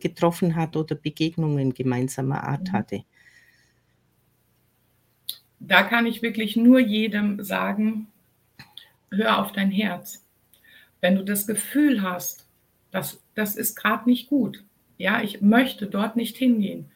getroffen 0.00 0.56
hat 0.56 0.76
oder 0.76 0.96
Begegnungen 0.96 1.74
gemeinsamer 1.74 2.42
Art 2.42 2.68
mhm. 2.68 2.72
hatte 2.72 3.04
da 5.66 5.82
kann 5.82 6.06
ich 6.06 6.22
wirklich 6.22 6.56
nur 6.56 6.80
jedem 6.80 7.42
sagen, 7.42 8.08
hör 9.10 9.38
auf 9.38 9.52
dein 9.52 9.70
Herz. 9.70 10.24
Wenn 11.00 11.16
du 11.16 11.24
das 11.24 11.46
Gefühl 11.46 12.02
hast, 12.02 12.46
dass 12.90 13.22
das 13.34 13.56
ist 13.56 13.76
gerade 13.76 14.08
nicht 14.08 14.28
gut, 14.28 14.64
ja, 14.98 15.22
ich 15.22 15.40
möchte 15.40 15.86
dort 15.86 16.16
nicht 16.16 16.36
hingehen, 16.36 16.90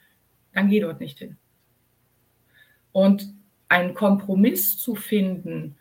dann 0.52 0.68
geh 0.68 0.80
dort 0.80 1.00
nicht 1.00 1.18
hin. 1.18 1.36
Und 2.92 3.32
einen 3.68 3.94
Kompromiss 3.94 4.78
zu 4.78 4.94
finden, 4.94 5.76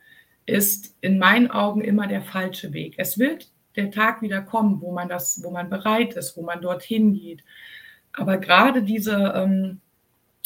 ist 0.45 0.95
in 1.01 1.17
meinen 1.17 1.49
Augen 1.49 1.81
immer 1.81 2.07
der 2.07 2.21
falsche 2.21 2.73
Weg. 2.73 2.95
Es 2.97 3.17
wird 3.17 3.49
der 3.75 3.91
Tag 3.91 4.21
wieder 4.21 4.41
kommen, 4.41 4.79
wo 4.81 4.91
man 4.91 5.09
das, 5.09 5.43
wo 5.43 5.49
man 5.49 5.69
bereit 5.69 6.13
ist, 6.13 6.37
wo 6.37 6.43
man 6.43 6.61
dorthin 6.61 7.13
geht. 7.13 7.43
Aber 8.13 8.37
gerade 8.37 8.83
diese 8.83 9.33
ähm, 9.35 9.81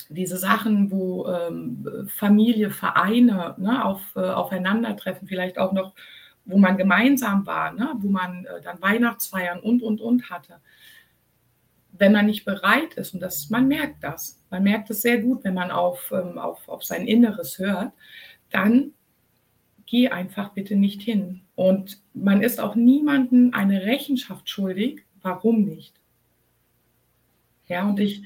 diese 0.09 0.38
Sachen, 0.38 0.91
wo 0.91 1.27
ähm, 1.27 2.07
Familie, 2.07 2.69
Vereine 2.71 3.55
ne, 3.57 3.83
auf, 3.83 4.01
äh, 4.15 4.19
aufeinandertreffen, 4.19 5.27
vielleicht 5.27 5.57
auch 5.57 5.71
noch, 5.73 5.93
wo 6.45 6.57
man 6.57 6.77
gemeinsam 6.77 7.45
war, 7.45 7.73
ne, 7.73 7.93
wo 7.97 8.09
man 8.09 8.45
äh, 8.45 8.62
dann 8.62 8.81
Weihnachtsfeiern 8.81 9.59
und, 9.59 9.83
und, 9.83 10.01
und 10.01 10.29
hatte. 10.29 10.59
Wenn 11.91 12.13
man 12.13 12.27
nicht 12.27 12.45
bereit 12.45 12.93
ist, 12.95 13.13
und 13.13 13.19
das, 13.19 13.49
man 13.49 13.67
merkt 13.67 14.03
das, 14.03 14.41
man 14.49 14.63
merkt 14.63 14.89
es 14.89 15.01
sehr 15.01 15.19
gut, 15.19 15.43
wenn 15.43 15.53
man 15.53 15.71
auf, 15.71 16.12
ähm, 16.12 16.38
auf, 16.38 16.67
auf 16.69 16.83
sein 16.83 17.05
Inneres 17.07 17.59
hört, 17.59 17.91
dann 18.51 18.93
geh 19.85 20.09
einfach 20.09 20.49
bitte 20.49 20.75
nicht 20.75 21.01
hin. 21.01 21.41
Und 21.55 22.01
man 22.13 22.41
ist 22.41 22.59
auch 22.59 22.75
niemandem 22.75 23.53
eine 23.53 23.83
Rechenschaft 23.83 24.49
schuldig, 24.49 25.03
warum 25.21 25.65
nicht. 25.65 25.93
Ja, 27.67 27.88
und 27.88 27.99
ich, 27.99 28.23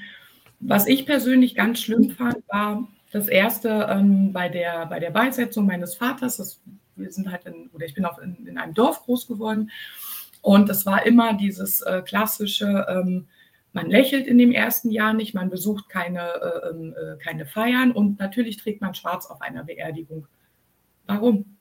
was 0.66 0.88
ich 0.88 1.06
persönlich 1.06 1.56
ganz 1.56 1.82
schlimm 1.82 2.12
fand, 2.12 2.38
war 2.48 2.88
das 3.12 3.28
erste 3.28 3.88
ähm, 3.90 4.34
bei, 4.34 4.50
der, 4.50 4.86
bei 4.88 5.00
der 5.00 5.12
Beisetzung 5.12 5.66
meines 5.66 5.96
Vaters. 5.96 6.38
Das, 6.38 6.62
wir 6.96 7.12
sind 7.12 7.32
halt 7.32 7.46
in, 7.46 7.70
oder 7.74 7.86
ich 7.86 7.94
bin 7.94 8.06
auch 8.06 8.18
in, 8.20 8.46
in 8.48 8.58
einem 8.58 8.74
Dorf 8.74 9.04
groß 9.04 9.28
geworden. 9.28 9.72
Und 10.42 10.70
es 10.70 10.86
war 10.86 11.06
immer 11.06 11.34
dieses 11.34 11.82
äh, 11.82 12.02
klassische, 12.02 12.86
ähm, 12.90 13.28
man 13.72 13.90
lächelt 13.90 14.28
in 14.28 14.38
dem 14.38 14.52
ersten 14.52 14.92
Jahr 14.92 15.14
nicht, 15.14 15.34
man 15.34 15.50
besucht 15.50 15.90
keine, 15.90 16.22
äh, 16.22 16.70
ähm, 16.70 16.94
äh, 16.94 17.18
keine 17.18 17.46
Feiern 17.46 17.92
und 17.92 18.20
natürlich 18.20 18.58
trägt 18.58 18.82
man 18.82 18.94
schwarz 18.94 19.26
auf 19.26 19.42
einer 19.42 19.64
Beerdigung. 19.64 20.28
Warum? 21.08 21.58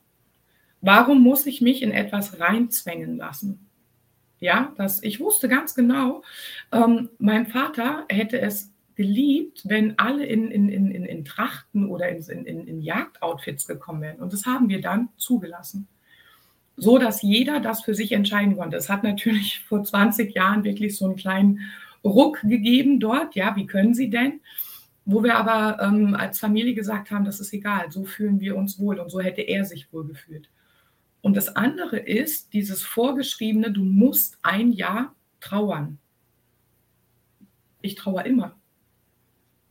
Warum 0.80 1.22
muss 1.22 1.46
ich 1.46 1.60
mich 1.60 1.82
in 1.82 1.92
etwas 1.92 2.40
reinzwängen 2.40 3.16
lassen? 3.16 3.68
Ja, 4.40 4.72
das, 4.76 5.02
ich 5.04 5.20
wusste 5.20 5.48
ganz 5.48 5.76
genau, 5.76 6.22
ähm, 6.72 7.10
mein 7.18 7.46
Vater 7.46 8.04
hätte 8.08 8.40
es 8.40 8.71
geliebt, 9.02 9.62
wenn 9.64 9.98
alle 9.98 10.24
in, 10.24 10.48
in, 10.52 10.68
in, 10.68 11.04
in, 11.04 11.24
Trachten 11.24 11.88
oder 11.88 12.08
in, 12.08 12.22
in, 12.22 12.68
in 12.68 12.80
Jagdoutfits 12.80 13.66
gekommen 13.66 14.00
wären. 14.00 14.20
Und 14.20 14.32
das 14.32 14.46
haben 14.46 14.68
wir 14.68 14.80
dann 14.80 15.08
zugelassen. 15.16 15.88
So 16.76 16.98
dass 16.98 17.20
jeder 17.20 17.58
das 17.58 17.82
für 17.82 17.94
sich 17.94 18.12
entscheiden 18.12 18.56
konnte. 18.56 18.76
Es 18.76 18.88
hat 18.88 19.02
natürlich 19.02 19.58
vor 19.68 19.82
20 19.82 20.32
Jahren 20.36 20.62
wirklich 20.62 20.96
so 20.96 21.06
einen 21.06 21.16
kleinen 21.16 21.60
Ruck 22.04 22.42
gegeben 22.42 23.00
dort. 23.00 23.34
Ja, 23.34 23.56
wie 23.56 23.66
können 23.66 23.92
Sie 23.92 24.08
denn? 24.08 24.40
Wo 25.04 25.24
wir 25.24 25.34
aber 25.34 25.82
ähm, 25.82 26.14
als 26.14 26.38
Familie 26.38 26.74
gesagt 26.74 27.10
haben, 27.10 27.24
das 27.24 27.40
ist 27.40 27.52
egal, 27.52 27.90
so 27.90 28.04
fühlen 28.04 28.38
wir 28.38 28.56
uns 28.56 28.78
wohl 28.78 29.00
und 29.00 29.10
so 29.10 29.20
hätte 29.20 29.42
er 29.42 29.64
sich 29.64 29.92
wohl 29.92 30.06
gefühlt. 30.06 30.48
Und 31.22 31.36
das 31.36 31.56
andere 31.56 31.98
ist 31.98 32.52
dieses 32.52 32.84
vorgeschriebene, 32.84 33.72
du 33.72 33.82
musst 33.82 34.38
ein 34.42 34.70
Jahr 34.70 35.12
trauern. 35.40 35.98
Ich 37.80 37.96
trauere 37.96 38.26
immer 38.26 38.61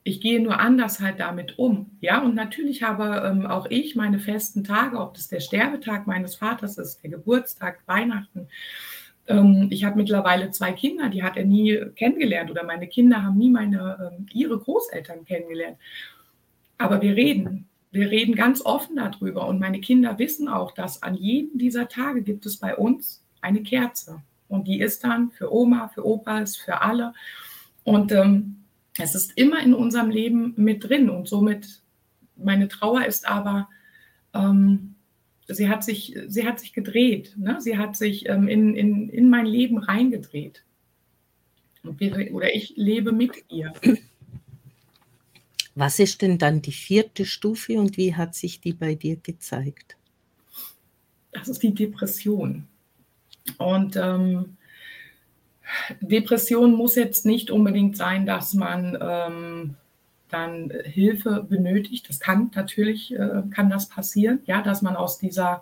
ich 0.03 0.19
gehe 0.19 0.41
nur 0.41 0.59
anders 0.59 0.99
halt 0.99 1.19
damit 1.19 1.59
um. 1.59 1.91
Ja, 2.01 2.21
und 2.21 2.33
natürlich 2.33 2.81
habe 2.83 3.23
ähm, 3.25 3.45
auch 3.45 3.67
ich 3.69 3.95
meine 3.95 4.19
festen 4.19 4.63
Tage, 4.63 4.99
ob 4.99 5.13
das 5.13 5.27
der 5.27 5.39
Sterbetag 5.39 6.07
meines 6.07 6.35
Vaters 6.35 6.77
ist, 6.77 7.03
der 7.03 7.11
Geburtstag, 7.11 7.79
Weihnachten. 7.85 8.47
Ähm, 9.27 9.67
ich 9.69 9.83
habe 9.83 9.97
mittlerweile 9.97 10.49
zwei 10.51 10.71
Kinder, 10.71 11.09
die 11.09 11.21
hat 11.21 11.37
er 11.37 11.45
nie 11.45 11.79
kennengelernt 11.95 12.49
oder 12.49 12.63
meine 12.63 12.87
Kinder 12.87 13.23
haben 13.23 13.37
nie 13.37 13.51
meine, 13.51 14.11
ähm, 14.17 14.25
ihre 14.33 14.57
Großeltern 14.57 15.25
kennengelernt. 15.25 15.77
Aber 16.79 17.01
wir 17.01 17.15
reden, 17.15 17.67
wir 17.91 18.09
reden 18.09 18.33
ganz 18.33 18.65
offen 18.65 18.95
darüber 18.95 19.47
und 19.47 19.59
meine 19.59 19.81
Kinder 19.81 20.17
wissen 20.17 20.47
auch, 20.47 20.71
dass 20.71 21.03
an 21.03 21.15
jedem 21.15 21.59
dieser 21.59 21.87
Tage 21.87 22.23
gibt 22.23 22.47
es 22.47 22.57
bei 22.57 22.75
uns 22.75 23.23
eine 23.41 23.61
Kerze. 23.61 24.23
Und 24.47 24.67
die 24.67 24.79
ist 24.79 25.03
dann 25.03 25.29
für 25.31 25.53
Oma, 25.53 25.89
für 25.89 26.05
Opas, 26.05 26.57
für 26.57 26.81
alle. 26.81 27.13
Und 27.83 28.11
ähm, 28.11 28.60
es 28.97 29.15
ist 29.15 29.37
immer 29.37 29.63
in 29.63 29.73
unserem 29.73 30.09
Leben 30.09 30.53
mit 30.57 30.87
drin 30.87 31.09
und 31.09 31.27
somit 31.27 31.81
meine 32.35 32.67
Trauer 32.67 33.05
ist 33.05 33.27
aber, 33.27 33.69
ähm, 34.33 34.95
sie, 35.47 35.69
hat 35.69 35.83
sich, 35.83 36.17
sie 36.27 36.45
hat 36.45 36.59
sich 36.59 36.73
gedreht, 36.73 37.35
ne? 37.37 37.57
sie 37.59 37.77
hat 37.77 37.95
sich 37.95 38.27
ähm, 38.27 38.47
in, 38.47 38.75
in, 38.75 39.09
in 39.09 39.29
mein 39.29 39.45
Leben 39.45 39.77
reingedreht. 39.77 40.63
Wir, 41.83 42.33
oder 42.33 42.53
ich 42.53 42.73
lebe 42.75 43.11
mit 43.11 43.43
ihr. 43.49 43.73
Was 45.73 45.99
ist 45.99 46.21
denn 46.21 46.37
dann 46.37 46.61
die 46.61 46.73
vierte 46.73 47.25
Stufe 47.25 47.79
und 47.79 47.97
wie 47.97 48.13
hat 48.13 48.35
sich 48.35 48.59
die 48.59 48.73
bei 48.73 48.93
dir 48.93 49.15
gezeigt? 49.15 49.97
Das 51.31 51.47
ist 51.47 51.63
die 51.63 51.73
Depression. 51.73 52.67
Und 53.57 53.95
ähm, 53.95 54.57
Depression 55.99 56.73
muss 56.73 56.95
jetzt 56.95 57.25
nicht 57.25 57.51
unbedingt 57.51 57.97
sein, 57.97 58.25
dass 58.25 58.53
man 58.53 58.97
ähm, 59.01 59.75
dann 60.29 60.71
Hilfe 60.83 61.45
benötigt. 61.47 62.07
Das 62.09 62.19
kann 62.19 62.51
natürlich 62.55 63.13
äh, 63.13 63.43
kann 63.51 63.69
das 63.69 63.87
passieren, 63.87 64.39
ja, 64.45 64.61
dass 64.61 64.81
man 64.81 64.95
aus 64.95 65.17
dieser 65.17 65.61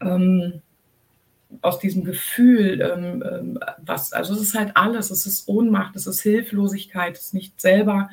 ähm, 0.00 0.60
aus 1.62 1.78
diesem 1.78 2.04
Gefühl, 2.04 2.80
ähm, 2.80 3.22
ähm 3.26 3.58
was, 3.78 4.12
also 4.12 4.34
es 4.34 4.40
ist 4.40 4.54
halt 4.54 4.76
alles, 4.76 5.10
es 5.10 5.26
ist 5.26 5.48
Ohnmacht, 5.48 5.96
es 5.96 6.06
ist 6.06 6.20
Hilflosigkeit, 6.20 7.16
es 7.16 7.26
ist 7.26 7.34
nicht 7.34 7.60
selber 7.60 8.10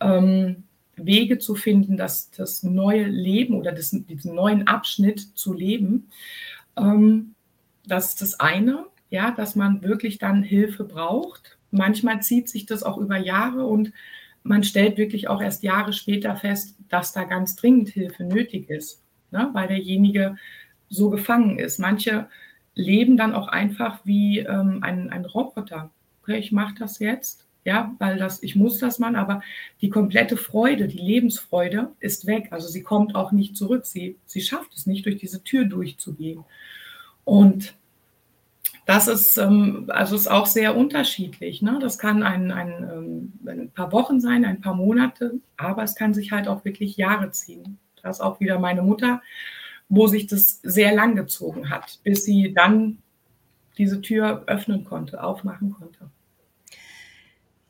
ähm, 0.00 0.64
Wege 0.96 1.38
zu 1.38 1.54
finden, 1.54 1.96
das, 1.96 2.30
das 2.30 2.62
neue 2.62 3.04
Leben 3.04 3.54
oder 3.54 3.72
das, 3.72 3.90
diesen 3.90 4.34
neuen 4.34 4.66
Abschnitt 4.66 5.20
zu 5.36 5.52
leben. 5.52 6.08
Ähm, 6.76 7.34
das 7.86 8.10
ist 8.10 8.22
das 8.22 8.40
eine 8.40 8.84
ja, 9.10 9.30
dass 9.30 9.56
man 9.56 9.82
wirklich 9.82 10.18
dann 10.18 10.42
Hilfe 10.42 10.84
braucht. 10.84 11.58
Manchmal 11.70 12.22
zieht 12.22 12.48
sich 12.48 12.66
das 12.66 12.82
auch 12.82 12.98
über 12.98 13.16
Jahre 13.16 13.66
und 13.66 13.92
man 14.42 14.64
stellt 14.64 14.96
wirklich 14.96 15.28
auch 15.28 15.42
erst 15.42 15.62
Jahre 15.62 15.92
später 15.92 16.36
fest, 16.36 16.76
dass 16.88 17.12
da 17.12 17.24
ganz 17.24 17.56
dringend 17.56 17.90
Hilfe 17.90 18.24
nötig 18.24 18.70
ist, 18.70 19.02
ne, 19.30 19.50
weil 19.52 19.68
derjenige 19.68 20.36
so 20.88 21.10
gefangen 21.10 21.58
ist. 21.58 21.78
Manche 21.78 22.28
leben 22.74 23.16
dann 23.16 23.34
auch 23.34 23.48
einfach 23.48 24.00
wie 24.04 24.38
ähm, 24.38 24.78
ein, 24.82 25.10
ein 25.10 25.24
Roboter. 25.24 25.90
Okay, 26.22 26.38
ich 26.38 26.52
mache 26.52 26.74
das 26.78 26.98
jetzt, 26.98 27.46
ja, 27.64 27.94
weil 27.98 28.18
das, 28.18 28.42
ich 28.42 28.56
muss 28.56 28.78
das 28.78 28.98
machen, 28.98 29.16
aber 29.16 29.42
die 29.82 29.90
komplette 29.90 30.36
Freude, 30.36 30.88
die 30.88 30.98
Lebensfreude 30.98 31.92
ist 32.00 32.26
weg. 32.26 32.48
Also 32.50 32.68
sie 32.68 32.82
kommt 32.82 33.14
auch 33.14 33.32
nicht 33.32 33.56
zurück. 33.56 33.84
Sie, 33.84 34.16
sie 34.24 34.40
schafft 34.40 34.72
es 34.74 34.86
nicht, 34.86 35.04
durch 35.04 35.16
diese 35.16 35.42
Tür 35.42 35.64
durchzugehen. 35.64 36.44
Und 37.24 37.74
Das 38.88 39.06
ist, 39.06 39.36
ähm, 39.36 39.84
also 39.88 40.16
ist 40.16 40.30
auch 40.30 40.46
sehr 40.46 40.74
unterschiedlich. 40.74 41.60
Ne? 41.60 41.78
Das 41.78 41.98
kann 41.98 42.22
ein, 42.22 42.50
ein, 42.50 42.88
ähm, 42.90 43.32
ein 43.46 43.70
paar 43.70 43.92
Wochen 43.92 44.18
sein, 44.18 44.46
ein 44.46 44.62
paar 44.62 44.72
Monate, 44.74 45.40
aber 45.58 45.82
es 45.82 45.94
kann 45.94 46.14
sich 46.14 46.32
halt 46.32 46.48
auch 46.48 46.64
wirklich 46.64 46.96
Jahre 46.96 47.30
ziehen. 47.30 47.78
Da 48.02 48.08
ist 48.08 48.22
auch 48.22 48.40
wieder 48.40 48.58
meine 48.58 48.80
Mutter, 48.80 49.20
wo 49.90 50.06
sich 50.06 50.26
das 50.26 50.62
sehr 50.62 50.94
lang 50.94 51.16
gezogen 51.16 51.68
hat, 51.68 52.00
bis 52.02 52.24
sie 52.24 52.54
dann 52.54 52.96
diese 53.76 54.00
Tür 54.00 54.44
öffnen 54.46 54.86
konnte, 54.86 55.22
aufmachen 55.22 55.74
konnte. 55.74 56.08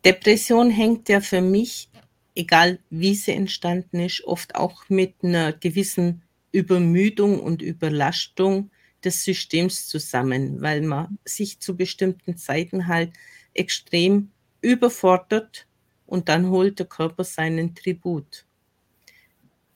Depression 0.04 0.70
hängt 0.70 1.08
ja 1.08 1.20
für 1.20 1.40
mich, 1.40 1.88
egal 2.36 2.78
wie 2.90 3.16
sie 3.16 3.32
entstanden 3.32 3.98
ist, 3.98 4.22
oft 4.22 4.54
auch 4.54 4.88
mit 4.88 5.14
einer 5.24 5.52
gewissen 5.52 6.22
Übermüdung 6.52 7.40
und 7.40 7.60
Überlastung 7.60 8.70
des 9.04 9.24
Systems 9.24 9.86
zusammen, 9.88 10.60
weil 10.60 10.82
man 10.82 11.18
sich 11.24 11.60
zu 11.60 11.76
bestimmten 11.76 12.36
Zeiten 12.36 12.86
halt 12.86 13.12
extrem 13.54 14.30
überfordert 14.60 15.66
und 16.06 16.28
dann 16.28 16.48
holt 16.50 16.78
der 16.78 16.86
Körper 16.86 17.24
seinen 17.24 17.74
Tribut. 17.74 18.44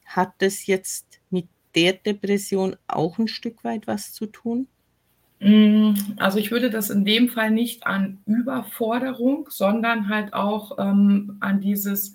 Hat 0.05 0.35
das 0.39 0.67
jetzt 0.67 1.21
mit 1.31 1.47
der 1.75 1.95
Depression 1.95 2.77
auch 2.87 3.19
ein 3.19 3.29
Stück 3.29 3.65
weit 3.65 3.87
was 3.87 4.13
zu 4.13 4.27
tun? 4.27 4.67
Mm, 5.41 5.95
also 6.17 6.39
ich 6.39 6.51
würde 6.51 6.71
das 6.71 6.91
in 6.91 7.05
dem 7.05 7.29
Fall 7.29 7.51
nicht 7.51 7.87
an 7.87 8.23
Überforderung, 8.27 9.49
sondern 9.51 10.09
halt 10.09 10.35
auch 10.35 10.79
ähm, 10.79 11.37
an 11.41 11.61
dieses 11.61 12.15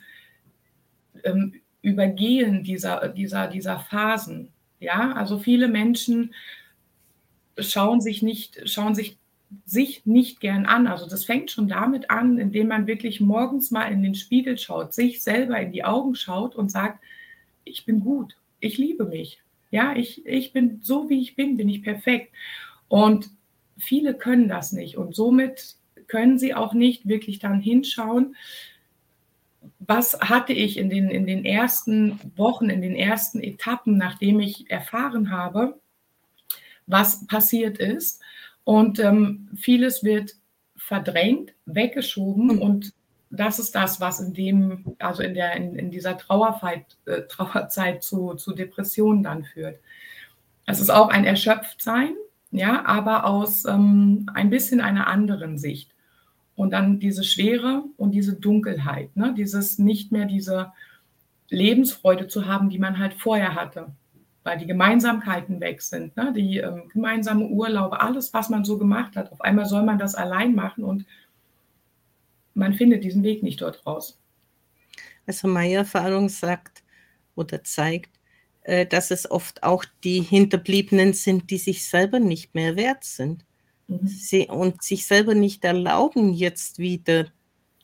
ähm, 1.23 1.53
Übergehen 1.81 2.63
dieser, 2.63 3.09
dieser, 3.09 3.47
dieser 3.47 3.79
Phasen. 3.79 4.51
Ja, 4.79 5.13
also 5.13 5.39
viele 5.39 5.67
Menschen 5.67 6.33
schauen 7.59 8.01
sich 8.01 8.21
nicht, 8.21 8.69
schauen 8.69 8.95
sich 8.95 9.17
sich 9.65 10.05
nicht 10.05 10.39
gern 10.39 10.65
an. 10.65 10.87
Also 10.87 11.07
das 11.07 11.25
fängt 11.25 11.51
schon 11.51 11.67
damit 11.67 12.09
an, 12.09 12.37
indem 12.37 12.67
man 12.67 12.87
wirklich 12.87 13.21
morgens 13.21 13.71
mal 13.71 13.91
in 13.91 14.03
den 14.03 14.15
Spiegel 14.15 14.57
schaut, 14.57 14.93
sich 14.93 15.23
selber 15.23 15.59
in 15.59 15.71
die 15.71 15.85
Augen 15.85 16.15
schaut 16.15 16.55
und 16.55 16.69
sagt, 16.69 17.01
ich 17.63 17.85
bin 17.85 18.01
gut, 18.01 18.35
ich 18.59 18.77
liebe 18.77 19.05
mich. 19.05 19.41
Ja, 19.71 19.95
ich, 19.95 20.25
ich 20.25 20.53
bin 20.53 20.79
so, 20.81 21.09
wie 21.09 21.21
ich 21.21 21.35
bin, 21.35 21.57
bin 21.57 21.69
ich 21.69 21.83
perfekt. 21.83 22.33
Und 22.87 23.29
viele 23.77 24.13
können 24.13 24.47
das 24.47 24.71
nicht. 24.71 24.97
Und 24.97 25.15
somit 25.15 25.75
können 26.07 26.39
sie 26.39 26.53
auch 26.53 26.73
nicht 26.73 27.07
wirklich 27.07 27.39
dann 27.39 27.59
hinschauen, 27.59 28.35
was 29.79 30.19
hatte 30.21 30.53
ich 30.53 30.77
in 30.77 30.89
den, 30.89 31.09
in 31.09 31.25
den 31.25 31.43
ersten 31.43 32.19
Wochen, 32.37 32.69
in 32.69 32.81
den 32.81 32.95
ersten 32.95 33.41
Etappen, 33.41 33.97
nachdem 33.97 34.39
ich 34.39 34.69
erfahren 34.69 35.31
habe, 35.31 35.79
was 36.87 37.27
passiert 37.27 37.77
ist. 37.77 38.21
Und 38.63 38.99
ähm, 38.99 39.49
vieles 39.55 40.03
wird 40.03 40.35
verdrängt, 40.75 41.53
weggeschoben 41.65 42.49
hm. 42.51 42.61
und 42.61 42.93
das 43.29 43.59
ist 43.59 43.75
das, 43.75 43.99
was 43.99 44.21
in 44.21 44.33
dem, 44.33 44.95
also 44.99 45.21
in 45.21 45.33
der, 45.33 45.53
in, 45.55 45.75
in 45.75 45.91
dieser 45.91 46.17
Trauerzeit, 46.17 46.97
äh, 47.05 47.23
Trauerzeit 47.23 48.01
zu, 48.01 48.35
zu 48.35 48.53
Depressionen 48.53 49.21
dann 49.21 49.43
führt. 49.43 49.79
Es 50.65 50.79
ist 50.79 50.89
auch 50.89 51.09
ein 51.09 51.25
Erschöpftsein, 51.25 52.13
ja, 52.51 52.85
aber 52.85 53.25
aus 53.25 53.65
ähm, 53.65 54.29
ein 54.33 54.49
bisschen 54.49 54.79
einer 54.79 55.07
anderen 55.07 55.57
Sicht. 55.57 55.91
Und 56.55 56.71
dann 56.71 56.99
diese 56.99 57.23
Schwere 57.23 57.83
und 57.97 58.11
diese 58.11 58.33
Dunkelheit, 58.33 59.15
ne? 59.15 59.33
dieses 59.37 59.77
nicht 59.77 60.11
mehr 60.11 60.25
diese 60.25 60.71
Lebensfreude 61.49 62.27
zu 62.27 62.45
haben, 62.45 62.69
die 62.69 62.79
man 62.79 62.97
halt 62.97 63.13
vorher 63.13 63.55
hatte 63.55 63.91
weil 64.47 64.57
die 64.57 64.65
Gemeinsamkeiten 64.65 65.59
weg 65.59 65.81
sind, 65.81 66.15
ne? 66.15 66.31
die 66.31 66.59
ähm, 66.59 66.87
gemeinsame 66.93 67.47
Urlaube, 67.47 67.99
alles, 67.99 68.33
was 68.33 68.47
man 68.47 68.63
so 68.63 68.77
gemacht 68.77 69.17
hat. 69.17 69.29
Auf 69.29 69.41
einmal 69.41 69.65
soll 69.65 69.83
man 69.83 69.99
das 69.99 70.15
allein 70.15 70.55
machen 70.55 70.85
und 70.85 71.05
man 72.53 72.73
findet 72.73 73.03
diesen 73.03 73.23
Weg 73.23 73.43
nicht 73.43 73.59
dort 73.59 73.85
raus. 73.85 74.17
Also 75.25 75.49
meine 75.49 75.73
Erfahrung 75.73 76.29
sagt 76.29 76.81
oder 77.35 77.61
zeigt, 77.65 78.09
äh, 78.61 78.85
dass 78.85 79.11
es 79.11 79.29
oft 79.29 79.63
auch 79.63 79.83
die 80.05 80.21
Hinterbliebenen 80.21 81.11
sind, 81.11 81.51
die 81.51 81.57
sich 81.57 81.85
selber 81.85 82.21
nicht 82.21 82.55
mehr 82.55 82.77
wert 82.77 83.03
sind 83.03 83.43
mhm. 83.87 84.07
Sie, 84.07 84.47
und 84.47 84.81
sich 84.81 85.05
selber 85.07 85.35
nicht 85.35 85.65
erlauben, 85.65 86.31
jetzt 86.31 86.79
wieder 86.79 87.25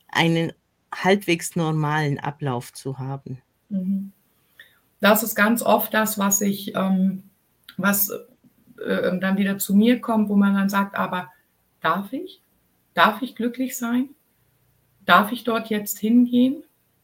einen 0.08 0.54
halbwegs 0.94 1.56
normalen 1.56 2.18
Ablauf 2.18 2.72
zu 2.72 2.98
haben. 2.98 3.42
Mhm 3.68 4.13
das 5.00 5.22
ist 5.22 5.34
ganz 5.34 5.62
oft 5.62 5.92
das, 5.92 6.18
was 6.18 6.40
ich, 6.40 6.74
ähm, 6.74 7.24
was 7.76 8.10
äh, 8.10 9.18
dann 9.18 9.36
wieder 9.36 9.58
zu 9.58 9.74
mir 9.74 10.00
kommt, 10.00 10.28
wo 10.28 10.36
man 10.36 10.54
dann 10.54 10.68
sagt, 10.68 10.94
aber 10.94 11.30
darf 11.80 12.12
ich? 12.12 12.40
Darf 12.94 13.22
ich 13.22 13.34
glücklich 13.34 13.76
sein? 13.76 14.10
Darf 15.04 15.32
ich 15.32 15.44
dort 15.44 15.68
jetzt 15.68 15.98
hingehen? 15.98 16.62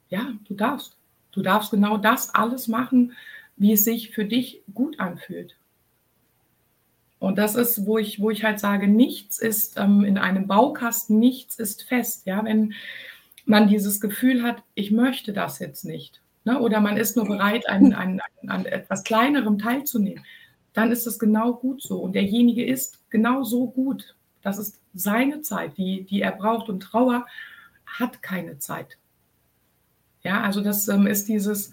Ja, 0.09 0.33
du 0.44 0.55
darfst. 0.55 0.96
Du 1.33 1.42
darfst 1.42 1.70
genau 1.70 1.96
das 1.96 2.35
alles 2.35 2.66
machen, 2.66 3.12
wie 3.57 3.74
es 3.74 3.85
sich 3.85 4.11
für 4.11 4.24
dich 4.24 4.62
gut 4.74 4.98
anfühlt. 4.98 5.55
Und 7.20 7.37
das 7.37 7.55
ist, 7.55 7.87
wo 7.87 7.98
ich, 7.98 8.20
wo 8.20 8.31
ich 8.31 8.42
halt 8.42 8.59
sage, 8.59 8.88
nichts 8.88 9.38
ist 9.38 9.76
ähm, 9.76 10.05
in 10.05 10.16
einem 10.16 10.46
Baukasten, 10.46 11.18
nichts 11.18 11.57
ist 11.57 11.83
fest. 11.83 12.26
Ja, 12.26 12.42
wenn 12.44 12.72
man 13.44 13.68
dieses 13.68 14.00
Gefühl 14.00 14.42
hat, 14.42 14.62
ich 14.74 14.90
möchte 14.90 15.33
das 15.33 15.59
jetzt 15.59 15.85
nicht, 15.85 16.20
ne, 16.44 16.61
oder 16.61 16.81
man 16.81 16.96
ist 16.96 17.16
nur 17.16 17.26
bereit, 17.26 17.68
an, 17.68 17.92
an, 17.92 18.20
an 18.46 18.66
etwas 18.66 19.05
Kleinerem 19.05 19.59
teilzunehmen, 19.59 20.24
dann 20.72 20.92
ist 20.92 21.07
es 21.07 21.18
genau 21.18 21.55
gut 21.55 21.83
so. 21.83 21.98
Und 21.98 22.14
derjenige 22.14 22.64
ist 22.64 23.11
genau 23.11 23.42
so 23.42 23.68
gut. 23.68 24.14
Das 24.42 24.59
ist 24.59 24.81
seine 24.94 25.42
Zeit, 25.42 25.76
die, 25.76 26.05
die 26.05 26.22
er 26.22 26.33
braucht. 26.33 26.68
Und 26.68 26.81
Trauer 26.81 27.26
hat 27.87 28.22
keine 28.22 28.59
Zeit. 28.59 28.96
Ja, 30.22 30.42
also 30.42 30.61
das 30.61 30.88
ähm, 30.88 31.07
ist 31.07 31.29
dieses, 31.29 31.72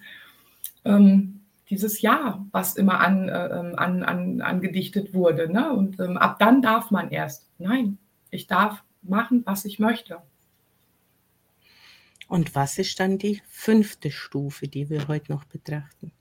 ähm, 0.85 1.41
dieses 1.69 2.01
Ja, 2.01 2.45
was 2.51 2.75
immer 2.75 2.99
an, 2.99 3.29
äh, 3.29 3.47
ähm, 3.47 3.73
an, 3.77 4.03
an, 4.03 4.41
angedichtet 4.41 5.13
wurde. 5.13 5.51
Ne? 5.51 5.71
Und 5.71 5.99
ähm, 5.99 6.17
ab 6.17 6.39
dann 6.39 6.61
darf 6.61 6.91
man 6.91 7.09
erst. 7.09 7.47
Nein, 7.59 7.97
ich 8.31 8.47
darf 8.47 8.83
machen, 9.01 9.43
was 9.45 9.65
ich 9.65 9.79
möchte. 9.79 10.21
Und 12.27 12.55
was 12.55 12.77
ist 12.77 12.99
dann 12.99 13.17
die 13.17 13.41
fünfte 13.47 14.11
Stufe, 14.11 14.67
die 14.67 14.89
wir 14.89 15.07
heute 15.07 15.31
noch 15.31 15.45
betrachten? 15.45 16.11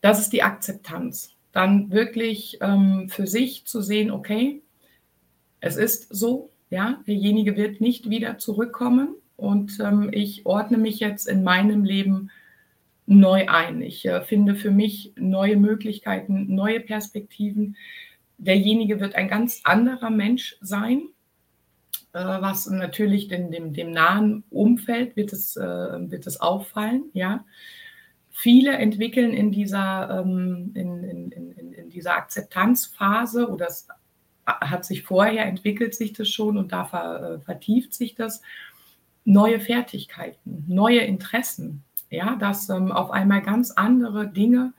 Das 0.00 0.20
ist 0.20 0.32
die 0.32 0.42
Akzeptanz. 0.42 1.30
Dann 1.52 1.90
wirklich 1.90 2.58
ähm, 2.60 3.08
für 3.08 3.26
sich 3.26 3.66
zu 3.66 3.82
sehen, 3.82 4.10
okay, 4.10 4.62
es 5.60 5.76
ist 5.76 6.08
so, 6.14 6.50
ja, 6.70 7.00
derjenige 7.06 7.56
wird 7.56 7.80
nicht 7.80 8.08
wieder 8.08 8.38
zurückkommen 8.38 9.14
und 9.36 9.78
ähm, 9.80 10.10
ich 10.12 10.46
ordne 10.46 10.78
mich 10.78 10.98
jetzt 10.98 11.28
in 11.28 11.44
meinem 11.44 11.84
Leben 11.84 12.30
neu 13.06 13.48
ein. 13.48 13.82
Ich 13.82 14.06
äh, 14.06 14.22
finde 14.22 14.54
für 14.54 14.70
mich 14.70 15.12
neue 15.16 15.56
Möglichkeiten, 15.56 16.54
neue 16.54 16.80
Perspektiven. 16.80 17.76
Derjenige 18.38 19.00
wird 19.00 19.14
ein 19.14 19.28
ganz 19.28 19.60
anderer 19.64 20.10
Mensch 20.10 20.56
sein, 20.60 21.02
was 22.12 22.66
natürlich 22.68 23.28
dem, 23.28 23.50
dem, 23.50 23.72
dem 23.72 23.90
nahen 23.90 24.44
Umfeld 24.50 25.16
wird 25.16 25.32
es, 25.32 25.56
äh, 25.56 25.62
wird 25.62 26.26
es 26.26 26.40
auffallen, 26.40 27.04
ja. 27.12 27.44
Viele 28.34 28.72
entwickeln 28.72 29.32
in 29.34 29.52
dieser, 29.52 30.20
ähm, 30.20 30.72
in, 30.74 31.04
in, 31.04 31.32
in, 31.32 31.72
in 31.72 31.90
dieser 31.90 32.14
Akzeptanzphase 32.14 33.48
oder 33.48 33.66
es 33.66 33.86
hat 34.46 34.84
sich 34.84 35.02
vorher, 35.02 35.46
entwickelt 35.46 35.94
sich 35.94 36.12
das 36.14 36.28
schon 36.28 36.56
und 36.56 36.72
da 36.72 36.84
ver, 36.84 37.34
äh, 37.34 37.40
vertieft 37.40 37.94
sich 37.94 38.14
das, 38.14 38.42
neue 39.24 39.60
Fertigkeiten, 39.60 40.64
neue 40.66 41.00
Interessen, 41.00 41.84
ja, 42.10 42.36
dass 42.36 42.68
ähm, 42.68 42.92
auf 42.92 43.10
einmal 43.10 43.42
ganz 43.42 43.70
andere 43.70 44.28
Dinge 44.28 44.72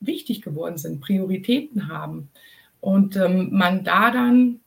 wichtig 0.00 0.42
geworden 0.42 0.78
sind, 0.78 1.00
Prioritäten 1.00 1.88
haben. 1.88 2.30
Und 2.80 3.16
ähm, 3.16 3.48
man 3.52 3.84
da 3.84 4.10
dann 4.10 4.60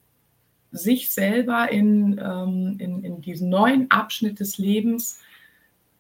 sich 0.78 1.12
selber 1.12 1.72
in, 1.72 2.20
ähm, 2.24 2.76
in, 2.80 3.04
in, 3.04 3.22
diesen 3.22 3.50
neuen 3.50 3.90
Abschnitt 3.92 4.40
des 4.40 4.58
Lebens 4.58 5.20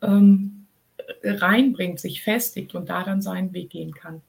ähm, 0.02 0.68
reinbringt, 1.24 2.00
sich 2.00 2.22
festigt 2.22 2.76
und 2.76 2.90
da 2.90 3.04
dann 3.04 3.22
seinen 3.22 3.54
Weg 3.54 3.72
gehen 3.72 3.94
kann. 3.94 4.22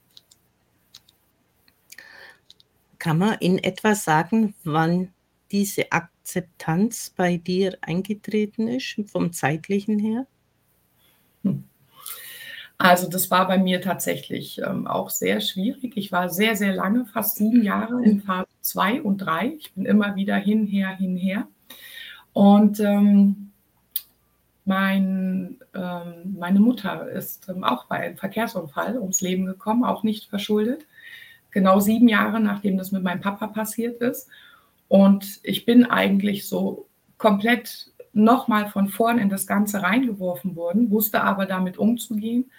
Kann 2.99 3.19
man 3.19 3.39
in 3.39 3.59
etwa 3.59 3.95
sagen, 3.95 4.55
wann 4.65 5.13
diese 5.51 5.93
Akzeptanz 5.93 7.11
bei 7.17 7.37
dir 7.37 7.79
eingetreten 7.81 8.69
ist, 8.69 9.01
vom 9.07 9.33
zeitlichen 9.33 9.99
her? 9.99 10.27
Hm. 11.45 11.65
Also 12.79 13.09
das 13.09 13.29
war 13.33 13.49
bei 13.49 13.59
mir 13.59 13.81
tatsächlich 13.83 14.61
ähm, 14.65 14.87
auch 14.87 15.11
sehr 15.11 15.41
schwierig. 15.41 15.97
Ich 15.97 16.13
war 16.13 16.29
sehr, 16.29 16.55
sehr 16.55 16.73
lange, 16.73 17.07
fast 17.07 17.37
sieben 17.37 17.65
Jahre 17.65 18.05
in 18.05 18.23
Phase 18.23 18.47
2 18.61 19.03
und 19.03 19.19
3. 19.19 19.49
Ich 19.59 19.75
bin 19.75 19.85
immer 19.85 20.15
wieder 20.15 20.37
hinher, 20.37 20.91
hinher. 20.91 21.49
Und 22.33 22.79
ähm, 22.79 23.51
mein, 24.65 25.59
ähm, 25.75 26.37
meine 26.39 26.61
Mutter 26.61 27.09
ist 27.09 27.49
ähm, 27.49 27.65
auch 27.65 27.87
bei 27.87 27.97
einem 27.97 28.17
Verkehrsunfall 28.17 28.97
ums 28.99 29.23
Leben 29.23 29.47
gekommen, 29.47 29.83
auch 29.83 30.05
nicht 30.05 30.31
verschuldet. 30.31 30.87
genau 31.51 31.81
sieben 31.81 32.07
Jahre, 32.07 32.39
nachdem 32.39 32.79
das 32.79 32.93
mit 32.93 33.03
meinem 33.03 33.21
Papa 33.21 33.49
passiert 33.49 34.01
ist. 34.03 34.29
Und 34.87 35.41
ich 35.43 35.67
bin 35.67 35.85
eigentlich 35.85 36.49
so 36.49 36.87
komplett 37.17 37.91
nochmal 38.13 38.69
von 38.69 38.89
vorn 38.89 39.19
in 39.19 39.31
das 39.31 39.49
Ganze 39.49 39.83
reingeworfen 39.83 40.55
worden, 40.55 40.93
wusste 40.93 41.23
aber 41.25 41.47
damit 41.47 41.77
umzugehen 41.77 42.51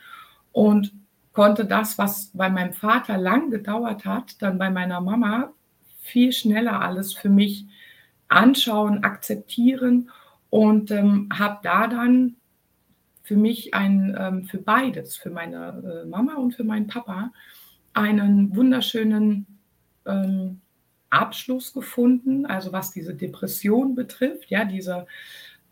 und 0.60 0.92
konnte 1.32 1.64
das, 1.64 1.98
was 1.98 2.32
bei 2.34 2.50
meinem 2.50 2.74
Vater 2.74 3.18
lang 3.18 3.50
gedauert 3.50 4.04
hat, 4.04 4.42
dann 4.42 4.58
bei 4.58 4.70
meiner 4.70 5.00
Mama 5.00 5.54
viel 6.02 6.34
schneller 6.34 6.82
alles 6.82 7.14
für 7.14 7.30
mich 7.30 7.66
anschauen, 8.28 9.06
akzeptieren. 9.06 10.10
Und 10.50 10.92
ähm, 10.92 11.30
habe 11.32 11.60
da 11.64 11.88
dann 11.88 12.36
für 13.24 13.38
mich 13.38 13.74
ein, 13.74 14.14
ähm, 14.20 14.44
für 14.44 14.58
beides, 14.58 15.16
für 15.16 15.30
meine 15.30 16.04
äh, 16.04 16.06
Mama 16.06 16.34
und 16.34 16.56
für 16.56 16.66
meinen 16.66 16.88
Papa, 16.88 17.32
einen 17.94 18.54
wunderschönen 18.54 19.46
ähm, 20.06 20.60
Abschluss 21.10 21.72
gefunden, 21.72 22.46
also 22.46 22.74
was 22.74 22.92
diese 22.92 23.16
Depression 23.16 23.96
betrifft, 23.96 24.50
ja, 24.50 24.66
diese 24.66 25.08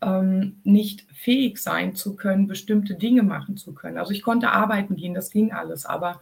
ähm, 0.00 0.60
nicht 0.64 1.06
fähig 1.12 1.58
sein 1.58 1.94
zu 1.94 2.16
können, 2.16 2.46
bestimmte 2.46 2.94
Dinge 2.94 3.22
machen 3.22 3.56
zu 3.56 3.72
können. 3.74 3.98
Also 3.98 4.12
ich 4.12 4.22
konnte 4.22 4.50
arbeiten 4.50 4.96
gehen, 4.96 5.14
das 5.14 5.30
ging 5.30 5.52
alles, 5.52 5.86
aber 5.86 6.20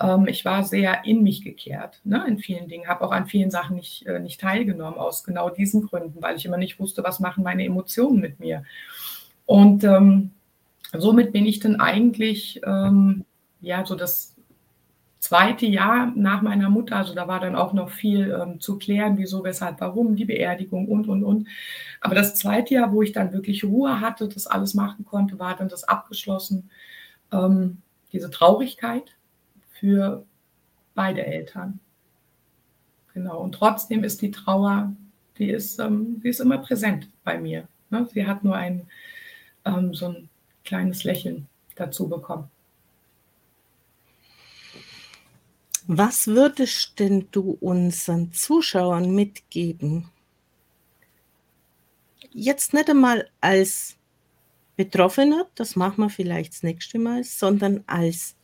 ähm, 0.00 0.26
ich 0.26 0.44
war 0.44 0.64
sehr 0.64 1.04
in 1.04 1.22
mich 1.22 1.42
gekehrt, 1.42 2.00
ne, 2.04 2.24
in 2.28 2.38
vielen 2.38 2.68
Dingen, 2.68 2.88
habe 2.88 3.04
auch 3.04 3.12
an 3.12 3.26
vielen 3.26 3.50
Sachen 3.50 3.76
nicht, 3.76 4.06
äh, 4.06 4.18
nicht 4.18 4.40
teilgenommen, 4.40 4.98
aus 4.98 5.24
genau 5.24 5.50
diesen 5.50 5.82
Gründen, 5.86 6.20
weil 6.22 6.36
ich 6.36 6.44
immer 6.44 6.58
nicht 6.58 6.78
wusste, 6.78 7.04
was 7.04 7.20
machen 7.20 7.44
meine 7.44 7.64
Emotionen 7.64 8.20
mit 8.20 8.40
mir. 8.40 8.64
Und 9.46 9.84
ähm, 9.84 10.30
somit 10.92 11.32
bin 11.32 11.46
ich 11.46 11.60
dann 11.60 11.76
eigentlich, 11.76 12.60
ähm, 12.66 13.24
ja, 13.60 13.84
so 13.86 13.94
das 13.94 14.33
zweite 15.24 15.66
Jahr 15.66 16.12
nach 16.14 16.42
meiner 16.42 16.68
Mutter, 16.68 16.96
also 16.96 17.14
da 17.14 17.26
war 17.26 17.40
dann 17.40 17.56
auch 17.56 17.72
noch 17.72 17.90
viel 17.90 18.30
ähm, 18.30 18.60
zu 18.60 18.78
klären, 18.78 19.16
wieso, 19.16 19.42
weshalb, 19.42 19.80
warum, 19.80 20.16
die 20.16 20.26
Beerdigung 20.26 20.86
und, 20.86 21.08
und, 21.08 21.24
und. 21.24 21.48
Aber 22.00 22.14
das 22.14 22.34
zweite 22.34 22.74
Jahr, 22.74 22.92
wo 22.92 23.02
ich 23.02 23.12
dann 23.12 23.32
wirklich 23.32 23.64
Ruhe 23.64 24.00
hatte, 24.00 24.28
das 24.28 24.46
alles 24.46 24.74
machen 24.74 25.04
konnte, 25.04 25.38
war 25.38 25.56
dann 25.56 25.68
das 25.68 25.84
abgeschlossen. 25.84 26.70
Ähm, 27.32 27.78
diese 28.12 28.30
Traurigkeit 28.30 29.16
für 29.72 30.24
beide 30.94 31.24
Eltern. 31.24 31.80
Genau. 33.14 33.40
Und 33.40 33.52
trotzdem 33.52 34.04
ist 34.04 34.20
die 34.20 34.30
Trauer, 34.30 34.92
die 35.38 35.48
ist, 35.50 35.78
ähm, 35.80 36.20
die 36.22 36.28
ist 36.28 36.40
immer 36.40 36.58
präsent 36.58 37.08
bei 37.24 37.38
mir. 37.38 37.66
Ne? 37.90 38.06
Sie 38.12 38.26
hat 38.26 38.44
nur 38.44 38.56
ein 38.56 38.86
ähm, 39.64 39.94
so 39.94 40.08
ein 40.08 40.28
kleines 40.64 41.04
Lächeln 41.04 41.46
dazu 41.76 42.08
bekommen. 42.08 42.50
Was 45.86 46.28
würdest 46.28 46.98
denn 46.98 47.28
du 47.30 47.58
unseren 47.60 48.32
Zuschauern 48.32 49.14
mitgeben? 49.14 50.08
Jetzt 52.32 52.72
nicht 52.72 52.88
einmal 52.88 53.28
als 53.42 53.98
Betroffener, 54.76 55.46
das 55.54 55.76
machen 55.76 56.04
wir 56.04 56.08
vielleicht 56.08 56.54
das 56.54 56.62
nächste 56.62 56.98
Mal, 56.98 57.22
sondern 57.22 57.84
als 57.86 58.34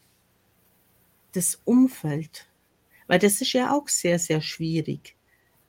das 1.32 1.58
Umfeld. 1.64 2.46
Weil 3.06 3.18
das 3.18 3.40
ist 3.40 3.54
ja 3.54 3.74
auch 3.74 3.88
sehr, 3.88 4.18
sehr 4.18 4.42
schwierig. 4.42 5.16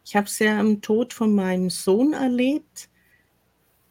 Ich 0.04 0.18
habe 0.18 0.28
es 0.28 0.40
ja 0.40 0.60
am 0.60 0.82
Tod 0.82 1.14
von 1.14 1.34
meinem 1.34 1.70
Sohn 1.70 2.12
erlebt. 2.12 2.90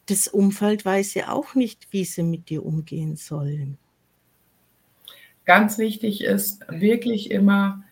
Das 0.04 0.28
Umfeld 0.28 0.84
weiß 0.84 1.14
ja 1.14 1.32
auch 1.32 1.54
nicht, 1.54 1.88
wie 1.92 2.04
sie 2.04 2.24
mit 2.24 2.50
dir 2.50 2.62
umgehen 2.62 3.16
sollen 3.16 3.78
ganz 5.50 5.78
wichtig 5.78 6.22
ist 6.22 6.64
wirklich 6.68 7.32
immer, 7.32 7.82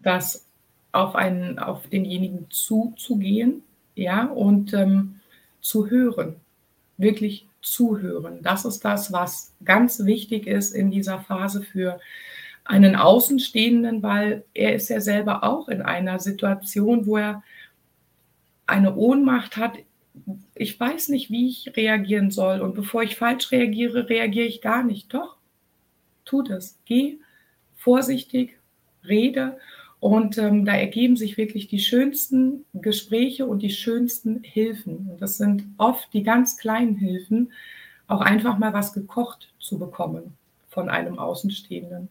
das 0.00 0.46
auf 0.92 1.14
einen, 1.14 1.58
auf 1.58 1.86
denjenigen 1.88 2.50
zuzugehen, 2.50 3.62
ja, 3.94 4.26
und 4.26 4.74
ähm, 4.74 5.20
zu 5.62 5.88
hören, 5.88 6.36
wirklich 6.98 7.46
zuhören. 7.62 8.42
Das 8.42 8.66
ist 8.66 8.84
das, 8.84 9.10
was 9.10 9.54
ganz 9.64 10.04
wichtig 10.04 10.46
ist 10.46 10.72
in 10.72 10.90
dieser 10.90 11.20
Phase 11.20 11.62
für 11.62 11.98
einen 12.64 12.94
Außenstehenden, 12.94 14.02
weil 14.02 14.44
er 14.52 14.74
ist 14.74 14.90
ja 14.90 15.00
selber 15.00 15.44
auch 15.44 15.70
in 15.70 15.80
einer 15.80 16.18
Situation, 16.18 17.06
wo 17.06 17.16
er 17.16 17.42
eine 18.66 18.94
Ohnmacht 18.96 19.56
hat. 19.56 19.78
Ich 20.54 20.78
weiß 20.78 21.08
nicht, 21.08 21.30
wie 21.30 21.48
ich 21.48 21.74
reagieren 21.74 22.30
soll. 22.30 22.60
Und 22.60 22.74
bevor 22.74 23.02
ich 23.02 23.16
falsch 23.16 23.50
reagiere, 23.50 24.10
reagiere 24.10 24.46
ich 24.46 24.60
gar 24.60 24.84
nicht. 24.84 25.14
Doch, 25.14 25.38
tu 26.24 26.42
das. 26.42 26.78
Geh 26.84 27.18
vorsichtig, 27.76 28.58
rede 29.06 29.58
und 30.02 30.38
ähm, 30.38 30.64
da 30.64 30.74
ergeben 30.74 31.16
sich 31.16 31.36
wirklich 31.36 31.68
die 31.68 31.78
schönsten 31.78 32.64
Gespräche 32.74 33.46
und 33.46 33.62
die 33.62 33.70
schönsten 33.70 34.42
Hilfen. 34.42 35.08
Und 35.10 35.22
das 35.22 35.36
sind 35.36 35.64
oft 35.78 36.12
die 36.12 36.22
ganz 36.22 36.56
kleinen 36.56 36.96
Hilfen, 36.96 37.52
auch 38.08 38.20
einfach 38.20 38.58
mal 38.58 38.72
was 38.72 38.92
gekocht 38.92 39.52
zu 39.60 39.78
bekommen 39.78 40.34
von 40.68 40.88
einem 40.88 41.18
Außenstehenden. 41.18 42.08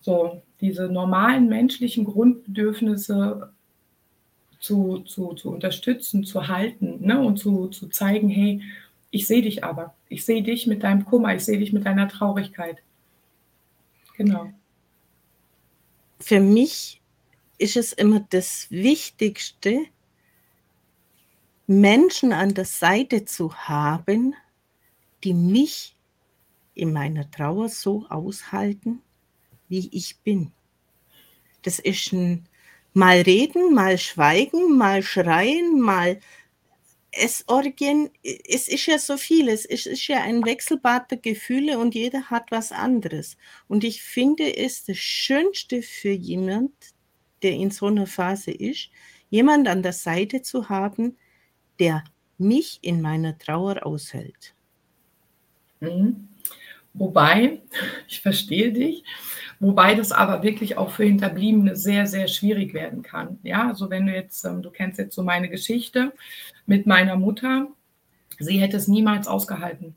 So, 0.00 0.42
diese 0.60 0.88
normalen 0.88 1.48
menschlichen 1.48 2.04
Grundbedürfnisse 2.04 3.50
zu, 4.60 5.00
zu, 5.00 5.34
zu 5.34 5.50
unterstützen, 5.50 6.24
zu 6.24 6.48
halten 6.48 7.04
ne? 7.04 7.20
und 7.20 7.38
zu, 7.38 7.68
zu 7.68 7.88
zeigen, 7.88 8.28
hey, 8.28 8.62
ich 9.10 9.26
sehe 9.26 9.42
dich 9.42 9.64
aber. 9.64 9.94
Ich 10.08 10.24
sehe 10.24 10.42
dich 10.42 10.66
mit 10.66 10.84
deinem 10.84 11.04
Kummer, 11.04 11.34
ich 11.34 11.44
sehe 11.44 11.58
dich 11.58 11.72
mit 11.72 11.86
deiner 11.86 12.08
Traurigkeit. 12.08 12.76
Genau. 14.20 14.52
Für 16.20 16.40
mich 16.40 17.00
ist 17.56 17.78
es 17.78 17.94
immer 17.94 18.20
das 18.28 18.66
Wichtigste, 18.68 19.86
Menschen 21.66 22.34
an 22.34 22.52
der 22.52 22.66
Seite 22.66 23.24
zu 23.24 23.54
haben, 23.54 24.34
die 25.24 25.32
mich 25.32 25.96
in 26.74 26.92
meiner 26.92 27.30
Trauer 27.30 27.70
so 27.70 28.04
aushalten, 28.10 29.00
wie 29.70 29.88
ich 29.90 30.18
bin. 30.18 30.52
Das 31.62 31.78
ist 31.78 32.12
ein 32.12 32.46
mal 32.92 33.22
reden, 33.22 33.72
mal 33.72 33.96
schweigen, 33.96 34.76
mal 34.76 35.02
schreien, 35.02 35.80
mal 35.80 36.20
Essorgien, 37.12 38.10
es 38.22 38.68
ist 38.68 38.86
ja 38.86 38.98
so 38.98 39.16
vieles, 39.16 39.64
es 39.64 39.86
ist 39.86 40.06
ja 40.06 40.22
ein 40.22 40.44
Wechselbad 40.44 41.10
der 41.10 41.18
Gefühle 41.18 41.78
und 41.78 41.94
jeder 41.94 42.30
hat 42.30 42.50
was 42.50 42.72
anderes. 42.72 43.36
Und 43.68 43.84
ich 43.84 44.02
finde 44.02 44.56
es 44.56 44.84
das 44.84 44.98
Schönste 44.98 45.82
für 45.82 46.10
jemand, 46.10 46.72
der 47.42 47.52
in 47.52 47.70
so 47.70 47.86
einer 47.86 48.06
Phase 48.06 48.52
ist, 48.52 48.90
jemand 49.28 49.66
an 49.68 49.82
der 49.82 49.92
Seite 49.92 50.42
zu 50.42 50.68
haben, 50.68 51.16
der 51.78 52.04
mich 52.38 52.78
in 52.82 53.00
meiner 53.00 53.36
Trauer 53.38 53.84
aushält. 53.84 54.54
Mhm. 55.80 56.28
Wobei, 56.92 57.62
ich 58.08 58.20
verstehe 58.20 58.72
dich, 58.72 59.04
wobei 59.60 59.94
das 59.94 60.10
aber 60.10 60.42
wirklich 60.42 60.76
auch 60.76 60.90
für 60.90 61.04
Hinterbliebene 61.04 61.76
sehr, 61.76 62.06
sehr 62.06 62.26
schwierig 62.26 62.74
werden 62.74 63.02
kann. 63.02 63.38
Ja, 63.42 63.68
also 63.68 63.90
wenn 63.90 64.06
du 64.06 64.12
jetzt, 64.12 64.44
ähm, 64.44 64.62
du 64.62 64.70
kennst 64.70 64.98
jetzt 64.98 65.14
so 65.14 65.22
meine 65.22 65.48
Geschichte 65.48 66.12
mit 66.66 66.86
meiner 66.86 67.16
Mutter, 67.16 67.68
sie 68.38 68.58
hätte 68.60 68.76
es 68.76 68.88
niemals 68.88 69.28
ausgehalten. 69.28 69.94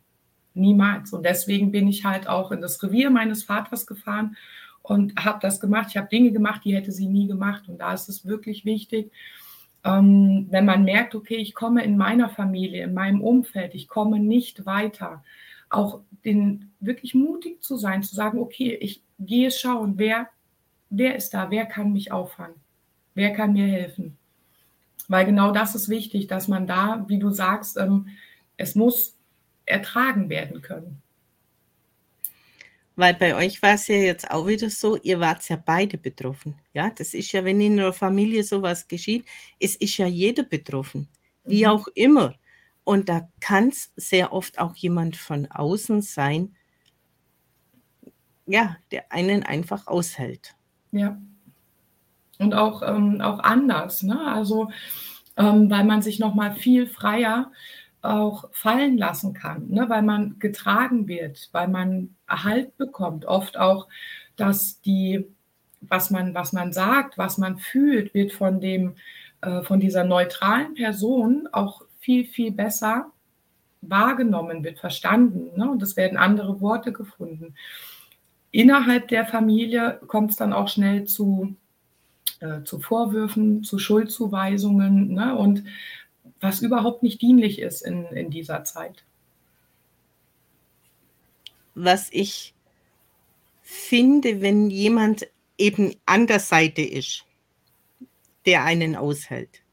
Niemals. 0.54 1.14
Und 1.14 1.26
deswegen 1.26 1.72
bin 1.72 1.88
ich 1.88 2.06
halt 2.06 2.28
auch 2.28 2.52
in 2.52 2.62
das 2.62 2.82
Revier 2.84 3.10
meines 3.10 3.44
Vaters 3.44 3.88
gefahren 3.88 4.38
und 4.84 5.16
habe 5.26 5.40
das 5.42 5.60
gemacht. 5.60 5.88
Ich 5.90 5.98
habe 5.98 6.10
Dinge 6.10 6.32
gemacht, 6.32 6.62
die 6.64 6.76
hätte 6.76 6.92
sie 6.92 7.08
nie 7.08 7.26
gemacht. 7.26 7.64
Und 7.68 7.80
da 7.80 7.94
ist 7.94 8.08
es 8.08 8.28
wirklich 8.28 8.66
wichtig, 8.66 9.12
ähm, 9.84 10.48
wenn 10.52 10.66
man 10.66 10.84
merkt, 10.84 11.16
okay, 11.16 11.38
ich 11.38 11.56
komme 11.56 11.84
in 11.84 11.98
meiner 11.98 12.30
Familie, 12.30 12.84
in 12.84 12.94
meinem 12.94 13.22
Umfeld, 13.22 13.74
ich 13.74 13.88
komme 13.88 14.20
nicht 14.20 14.66
weiter, 14.66 15.24
auch 15.74 16.02
den, 16.26 16.72
wirklich 16.80 17.14
mutig 17.14 17.62
zu 17.62 17.78
sein, 17.78 18.04
zu 18.04 18.16
sagen, 18.16 18.40
okay, 18.40 18.76
ich 18.76 19.04
gehe 19.20 19.52
schauen, 19.52 19.98
wer, 19.98 20.30
wer 20.90 21.16
ist 21.16 21.34
da, 21.34 21.50
wer 21.50 21.66
kann 21.66 21.94
mich 21.94 22.12
auffangen, 22.12 22.56
wer 23.14 23.32
kann 23.34 23.54
mir 23.54 23.68
helfen. 23.68 24.18
Weil 25.08 25.26
genau 25.26 25.52
das 25.52 25.76
ist 25.76 25.90
wichtig, 25.90 26.28
dass 26.28 26.48
man 26.48 26.66
da, 26.68 27.06
wie 27.08 27.20
du 27.20 27.30
sagst, 27.30 27.78
ähm, 27.78 28.08
es 28.58 28.76
muss 28.76 29.18
ertragen 29.66 30.30
werden 30.30 30.62
können. 30.62 31.02
Weil 32.96 33.16
bei 33.16 33.36
euch 33.36 33.62
war 33.62 33.74
es 33.74 33.88
ja 33.88 33.96
jetzt 33.96 34.30
auch 34.30 34.46
wieder 34.46 34.70
so, 34.70 34.98
ihr 34.98 35.20
wart 35.20 35.48
ja 35.50 35.56
beide 35.56 35.98
betroffen. 35.98 36.56
Ja, 36.74 36.92
das 36.92 37.14
ist 37.14 37.32
ja, 37.32 37.44
wenn 37.44 37.60
in 37.60 37.80
einer 37.80 37.92
Familie 37.92 38.44
sowas 38.44 38.88
geschieht, 38.88 39.26
es 39.60 39.76
ist 39.76 39.98
ja 39.98 40.06
jeder 40.06 40.44
betroffen. 40.44 41.08
Wie 41.44 41.64
mhm. 41.64 41.72
auch 41.72 41.88
immer. 41.96 42.36
Und 42.84 43.10
da 43.10 43.30
kann 43.40 43.70
es 43.70 43.92
sehr 43.96 44.34
oft 44.34 44.60
auch 44.60 44.76
jemand 44.76 45.16
von 45.16 45.48
außen 45.50 46.02
sein, 46.02 46.56
ja, 48.46 48.76
der 48.92 49.12
einen 49.12 49.44
einfach 49.44 49.88
aushält. 49.88 50.56
Ja. 50.92 51.18
Und 52.40 52.54
auch, 52.54 52.82
ähm, 52.82 53.22
auch 53.22 53.40
anders, 53.40 54.04
ne? 54.04 54.20
Also, 54.28 54.70
ähm, 55.38 55.70
weil 55.70 55.86
man 55.86 56.02
sich 56.02 56.20
nochmal 56.20 56.56
viel 56.56 56.88
freier 56.88 57.52
auch 58.02 58.50
fallen 58.52 58.98
lassen 58.98 59.34
kann, 59.34 59.70
ne? 59.70 59.88
weil 59.88 60.02
man 60.02 60.38
getragen 60.38 61.08
wird, 61.08 61.48
weil 61.54 61.70
man 61.70 62.16
Erhalt 62.28 62.76
bekommt. 62.76 63.24
Oft 63.24 63.58
auch, 63.58 63.88
dass 64.36 64.82
die 64.82 65.34
was 65.90 66.10
man, 66.10 66.34
was 66.34 66.54
man 66.54 66.72
sagt, 66.74 67.18
was 67.18 67.38
man 67.38 67.58
fühlt, 67.58 68.14
wird 68.14 68.32
von 68.32 68.60
dem, 68.60 68.96
äh, 69.42 69.62
von 69.64 69.80
dieser 69.80 70.04
neutralen 70.04 70.74
Person 70.74 71.48
auch 71.52 71.84
viel, 72.04 72.26
viel 72.26 72.52
besser 72.52 73.12
wahrgenommen, 73.82 74.64
wird 74.64 74.80
verstanden. 74.80 75.58
Ne? 75.58 75.70
Und 75.70 75.82
es 75.82 75.96
werden 75.96 76.18
andere 76.18 76.62
Worte 76.62 76.92
gefunden. 76.92 77.56
Innerhalb 78.52 79.08
der 79.08 79.26
Familie 79.26 80.00
kommt 80.08 80.32
es 80.32 80.38
dann 80.38 80.54
auch 80.54 80.68
schnell 80.68 81.06
zu, 81.06 81.56
äh, 82.40 82.64
zu 82.64 82.80
Vorwürfen, 82.80 83.64
zu 83.64 83.80
Schuldzuweisungen 83.80 85.14
ne? 85.14 85.36
und 85.36 85.64
was 86.40 86.62
überhaupt 86.62 87.04
nicht 87.04 87.22
dienlich 87.22 87.60
ist 87.60 87.82
in, 87.82 88.06
in 88.08 88.30
dieser 88.30 88.64
Zeit. 88.66 89.06
Was 91.74 92.10
ich 92.12 92.54
finde, 93.62 94.42
wenn 94.42 94.70
jemand 94.70 95.26
eben 95.58 95.96
an 96.06 96.28
der 96.28 96.40
Seite 96.40 96.82
ist, 96.82 97.26
der 98.46 98.66
einen 98.66 98.96
aushält, 98.96 99.64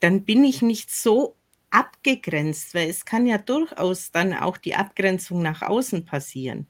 dann 0.00 0.24
bin 0.24 0.44
ich 0.44 0.60
nicht 0.60 0.90
so 0.90 1.35
abgegrenzt, 1.76 2.74
weil 2.74 2.88
es 2.88 3.04
kann 3.04 3.26
ja 3.26 3.36
durchaus 3.36 4.10
dann 4.10 4.32
auch 4.32 4.56
die 4.56 4.74
Abgrenzung 4.74 5.42
nach 5.42 5.60
außen 5.60 6.06
passieren. 6.06 6.66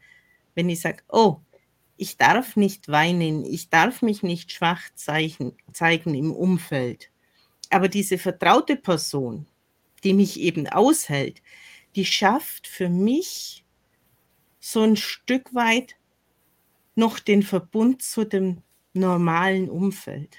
Wenn 0.57 0.69
ich 0.69 0.81
sage, 0.81 1.05
oh, 1.09 1.37
ich 1.97 2.17
darf 2.17 2.57
nicht 2.57 2.89
weinen, 2.89 3.45
ich 3.45 3.71
darf 3.71 4.03
mich 4.03 4.25
nicht 4.25 4.51
schwach 4.51 4.83
zeigen, 4.97 5.57
zeigen 5.73 6.15
im 6.15 6.33
Umfeld. 6.33 7.11
Aber 7.71 7.89
diese 7.89 8.19
vertraute 8.19 8.75
Person, 8.75 9.47
die 10.03 10.13
mich 10.13 10.41
eben 10.41 10.67
aushält, 10.67 11.41
die 11.95 12.05
schafft 12.05 12.67
für 12.67 12.89
mich 12.89 13.65
so 14.59 14.83
ein 14.83 14.97
Stück 14.97 15.55
weit 15.55 15.97
noch 16.97 17.21
den 17.21 17.45
Verbund 17.45 18.03
zu 18.03 18.25
dem 18.25 18.63
normalen 18.93 19.71
Umfeld. 19.71 20.37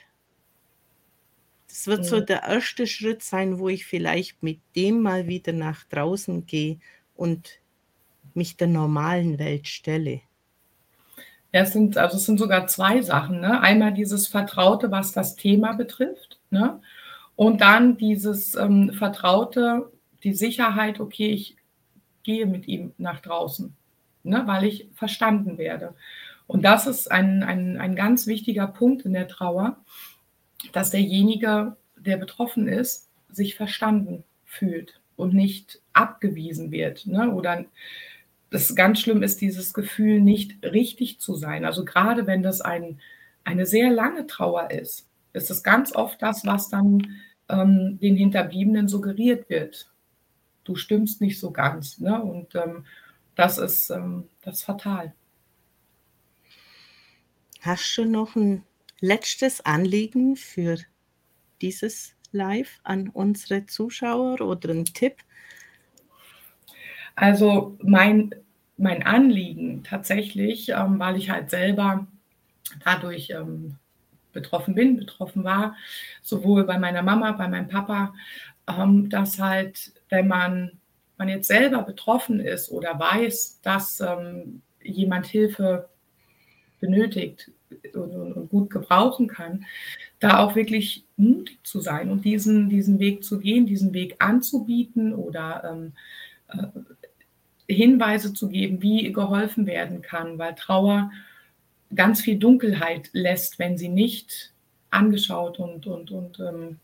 Das 1.77 1.85
wird 1.85 2.05
so 2.05 2.21
der 2.21 2.41
erste 2.41 2.87
Schritt 2.87 3.21
sein, 3.21 3.59
wo 3.59 3.69
ich 3.69 3.85
vielleicht 3.85 4.41
mit 4.41 4.59
dem 4.75 4.99
mal 5.03 5.27
wieder 5.27 5.53
nach 5.53 5.83
draußen 5.83 6.47
gehe 6.47 6.79
und 7.15 7.59
mich 8.33 8.57
der 8.57 8.65
normalen 8.65 9.37
Welt 9.37 9.67
stelle. 9.67 10.21
Ja, 11.53 11.61
es 11.61 11.73
sind, 11.73 11.95
also 11.95 12.17
es 12.17 12.25
sind 12.25 12.39
sogar 12.39 12.65
zwei 12.65 13.03
Sachen. 13.03 13.41
Ne? 13.41 13.61
Einmal 13.61 13.93
dieses 13.93 14.25
Vertraute, 14.25 14.89
was 14.89 15.11
das 15.11 15.35
Thema 15.35 15.73
betrifft. 15.73 16.39
Ne? 16.49 16.81
Und 17.35 17.61
dann 17.61 17.95
dieses 17.95 18.55
ähm, 18.55 18.91
Vertraute, 18.93 19.91
die 20.23 20.33
Sicherheit, 20.33 20.99
okay, 20.99 21.27
ich 21.27 21.57
gehe 22.23 22.47
mit 22.47 22.67
ihm 22.67 22.93
nach 22.97 23.19
draußen, 23.19 23.75
ne? 24.23 24.41
weil 24.47 24.63
ich 24.63 24.89
verstanden 24.95 25.59
werde. 25.59 25.93
Und 26.47 26.63
das 26.63 26.87
ist 26.87 27.11
ein, 27.11 27.43
ein, 27.43 27.77
ein 27.77 27.95
ganz 27.95 28.25
wichtiger 28.25 28.65
Punkt 28.65 29.05
in 29.05 29.13
der 29.13 29.27
Trauer, 29.27 29.77
dass 30.71 30.91
derjenige, 30.91 31.75
der 31.95 32.17
betroffen 32.17 32.67
ist, 32.67 33.09
sich 33.29 33.55
verstanden 33.55 34.23
fühlt 34.45 34.99
und 35.15 35.33
nicht 35.33 35.81
abgewiesen 35.93 36.71
wird. 36.71 37.05
Ne? 37.07 37.31
Oder 37.31 37.65
das 38.49 38.75
ganz 38.75 38.99
schlimm 38.99 39.23
ist, 39.23 39.41
dieses 39.41 39.73
Gefühl, 39.73 40.21
nicht 40.21 40.63
richtig 40.63 41.19
zu 41.19 41.35
sein. 41.35 41.65
Also 41.65 41.83
gerade 41.83 42.27
wenn 42.27 42.43
das 42.43 42.61
ein, 42.61 42.99
eine 43.43 43.65
sehr 43.65 43.91
lange 43.91 44.27
Trauer 44.27 44.71
ist, 44.71 45.09
ist 45.33 45.51
es 45.51 45.63
ganz 45.63 45.93
oft 45.93 46.21
das, 46.21 46.45
was 46.45 46.69
dann 46.69 47.19
ähm, 47.49 47.99
den 47.99 48.15
Hinterbliebenen 48.15 48.87
suggeriert 48.87 49.49
wird. 49.49 49.91
Du 50.63 50.75
stimmst 50.75 51.21
nicht 51.21 51.39
so 51.39 51.51
ganz. 51.51 51.99
Ne? 51.99 52.21
Und 52.21 52.55
ähm, 52.55 52.85
das, 53.35 53.57
ist, 53.57 53.89
ähm, 53.89 54.29
das 54.41 54.59
ist 54.59 54.63
fatal. 54.63 55.13
Hast 57.61 57.97
du 57.97 58.05
noch 58.05 58.35
ein 58.35 58.63
letztes 58.99 59.61
Anliegen 59.61 60.35
für 60.35 60.77
dieses 61.61 62.15
Live 62.31 62.79
an 62.83 63.09
unsere 63.09 63.65
Zuschauer 63.65 64.41
oder 64.41 64.69
einen 64.69 64.85
Tipp? 64.85 65.17
Also 67.15 67.77
mein, 67.81 68.35
mein 68.77 69.03
Anliegen 69.03 69.83
tatsächlich, 69.83 70.69
ähm, 70.69 70.99
weil 70.99 71.17
ich 71.17 71.29
halt 71.29 71.49
selber 71.49 72.07
dadurch 72.83 73.31
ähm, 73.31 73.75
betroffen 74.33 74.75
bin, 74.75 74.97
betroffen 74.97 75.43
war, 75.43 75.75
sowohl 76.21 76.65
bei 76.65 76.77
meiner 76.77 77.01
Mama, 77.01 77.31
bei 77.31 77.47
meinem 77.47 77.67
Papa, 77.67 78.13
ähm, 78.67 79.09
dass 79.09 79.39
halt, 79.39 79.93
wenn 80.09 80.27
man, 80.27 80.79
man 81.17 81.29
jetzt 81.29 81.47
selber 81.47 81.81
betroffen 81.81 82.39
ist 82.39 82.69
oder 82.69 82.99
weiß, 82.99 83.61
dass 83.61 83.99
ähm, 83.99 84.61
jemand 84.83 85.25
Hilfe 85.25 85.89
benötigt 86.79 87.51
und, 87.93 88.11
und, 88.11 88.33
und, 88.33 88.49
gut 88.49 88.69
gebrauchen 88.69 89.27
kann, 89.27 89.65
da 90.19 90.39
auch 90.39 90.55
wirklich 90.55 91.03
mutig 91.15 91.59
zu 91.63 91.81
sein 91.81 92.09
und 92.09 92.25
diesen, 92.25 92.69
diesen 92.69 92.99
Weg 92.99 93.23
zu 93.23 93.39
gehen, 93.39 93.65
diesen 93.65 93.93
Weg 93.93 94.15
anzubieten 94.19 95.13
oder 95.13 95.63
ähm, 95.63 95.93
äh, 96.47 97.73
Hinweise 97.73 98.33
zu 98.33 98.47
geben, 98.47 98.81
wie 98.81 99.11
geholfen 99.11 99.67
werden 99.67 100.01
kann, 100.01 100.37
weil 100.37 100.55
Trauer 100.55 101.11
ganz 101.93 102.21
viel 102.21 102.37
Dunkelheit 102.37 103.09
lässt, 103.13 103.59
wenn 103.59 103.77
sie 103.77 103.89
nicht 103.89 104.53
angeschaut 104.89 105.59
und, 105.59 105.85
und, 105.85 106.11
und 106.11 106.39
ähm, 106.39 106.79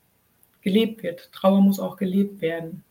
gelebt 0.61 1.03
wird. 1.03 1.31
Trauer 1.31 1.61
muss 1.61 1.79
auch 1.79 1.97
gelebt 1.97 2.41
werden. 2.41 2.83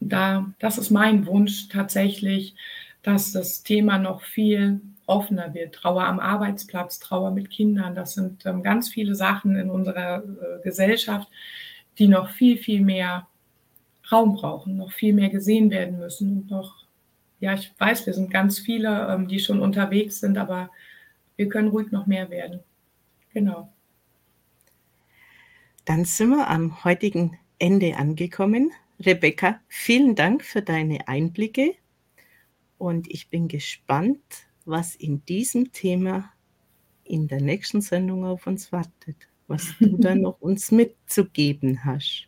Da, 0.00 0.52
das 0.58 0.78
ist 0.78 0.90
mein 0.90 1.26
Wunsch 1.26 1.68
tatsächlich, 1.68 2.54
dass 3.02 3.32
das 3.32 3.62
Thema 3.62 3.98
noch 3.98 4.22
viel 4.22 4.80
offener 5.06 5.54
wird. 5.54 5.74
Trauer 5.74 6.04
am 6.04 6.20
Arbeitsplatz, 6.20 6.98
Trauer 6.98 7.30
mit 7.30 7.50
Kindern, 7.50 7.94
das 7.94 8.14
sind 8.14 8.44
ähm, 8.44 8.62
ganz 8.62 8.88
viele 8.88 9.14
Sachen 9.14 9.56
in 9.56 9.70
unserer 9.70 10.22
äh, 10.24 10.62
Gesellschaft, 10.62 11.28
die 11.98 12.08
noch 12.08 12.30
viel, 12.30 12.58
viel 12.58 12.82
mehr 12.82 13.26
Raum 14.10 14.34
brauchen, 14.34 14.76
noch 14.76 14.92
viel 14.92 15.12
mehr 15.12 15.30
gesehen 15.30 15.70
werden 15.70 15.98
müssen 15.98 16.36
und 16.36 16.50
noch, 16.50 16.84
ja, 17.40 17.54
ich 17.54 17.72
weiß, 17.78 18.06
wir 18.06 18.14
sind 18.14 18.30
ganz 18.30 18.58
viele, 18.58 19.08
ähm, 19.08 19.28
die 19.28 19.38
schon 19.38 19.60
unterwegs 19.60 20.20
sind, 20.20 20.38
aber 20.38 20.70
wir 21.36 21.48
können 21.48 21.68
ruhig 21.68 21.90
noch 21.92 22.06
mehr 22.06 22.30
werden. 22.30 22.60
Genau. 23.32 23.72
Dann 25.84 26.04
sind 26.04 26.30
wir 26.30 26.48
am 26.48 26.84
heutigen 26.84 27.38
Ende 27.58 27.96
angekommen. 27.96 28.72
Rebecca, 28.98 29.60
vielen 29.68 30.14
Dank 30.14 30.42
für 30.42 30.62
deine 30.62 31.06
Einblicke 31.06 31.74
und 32.78 33.08
ich 33.10 33.28
bin 33.28 33.48
gespannt, 33.48 34.20
was 34.66 34.94
in 34.94 35.24
diesem 35.24 35.72
Thema 35.72 36.32
in 37.04 37.28
der 37.28 37.40
nächsten 37.40 37.80
Sendung 37.80 38.24
auf 38.24 38.46
uns 38.46 38.72
wartet, 38.72 39.16
was 39.46 39.74
du 39.78 39.96
dann 39.98 40.22
noch 40.22 40.40
uns 40.40 40.70
mitzugeben 40.70 41.84
hast. 41.84 42.26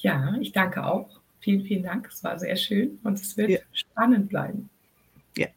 Ja, 0.00 0.36
ich 0.40 0.52
danke 0.52 0.84
auch. 0.84 1.20
Vielen, 1.40 1.64
vielen 1.64 1.82
Dank. 1.82 2.08
Es 2.12 2.22
war 2.22 2.38
sehr 2.38 2.56
schön 2.56 2.98
und 3.02 3.18
es 3.18 3.36
wird 3.36 3.50
ja. 3.50 3.58
spannend 3.72 4.28
bleiben. 4.28 4.68
Ja. 5.36 5.48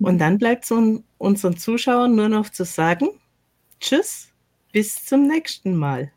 Und 0.00 0.18
dann 0.18 0.38
bleibt 0.38 0.64
es 0.64 0.72
unseren 1.18 1.56
Zuschauern 1.56 2.14
nur 2.14 2.28
noch 2.28 2.50
zu 2.50 2.64
sagen, 2.64 3.08
tschüss, 3.80 4.32
bis 4.72 5.04
zum 5.04 5.26
nächsten 5.26 5.76
Mal. 5.76 6.12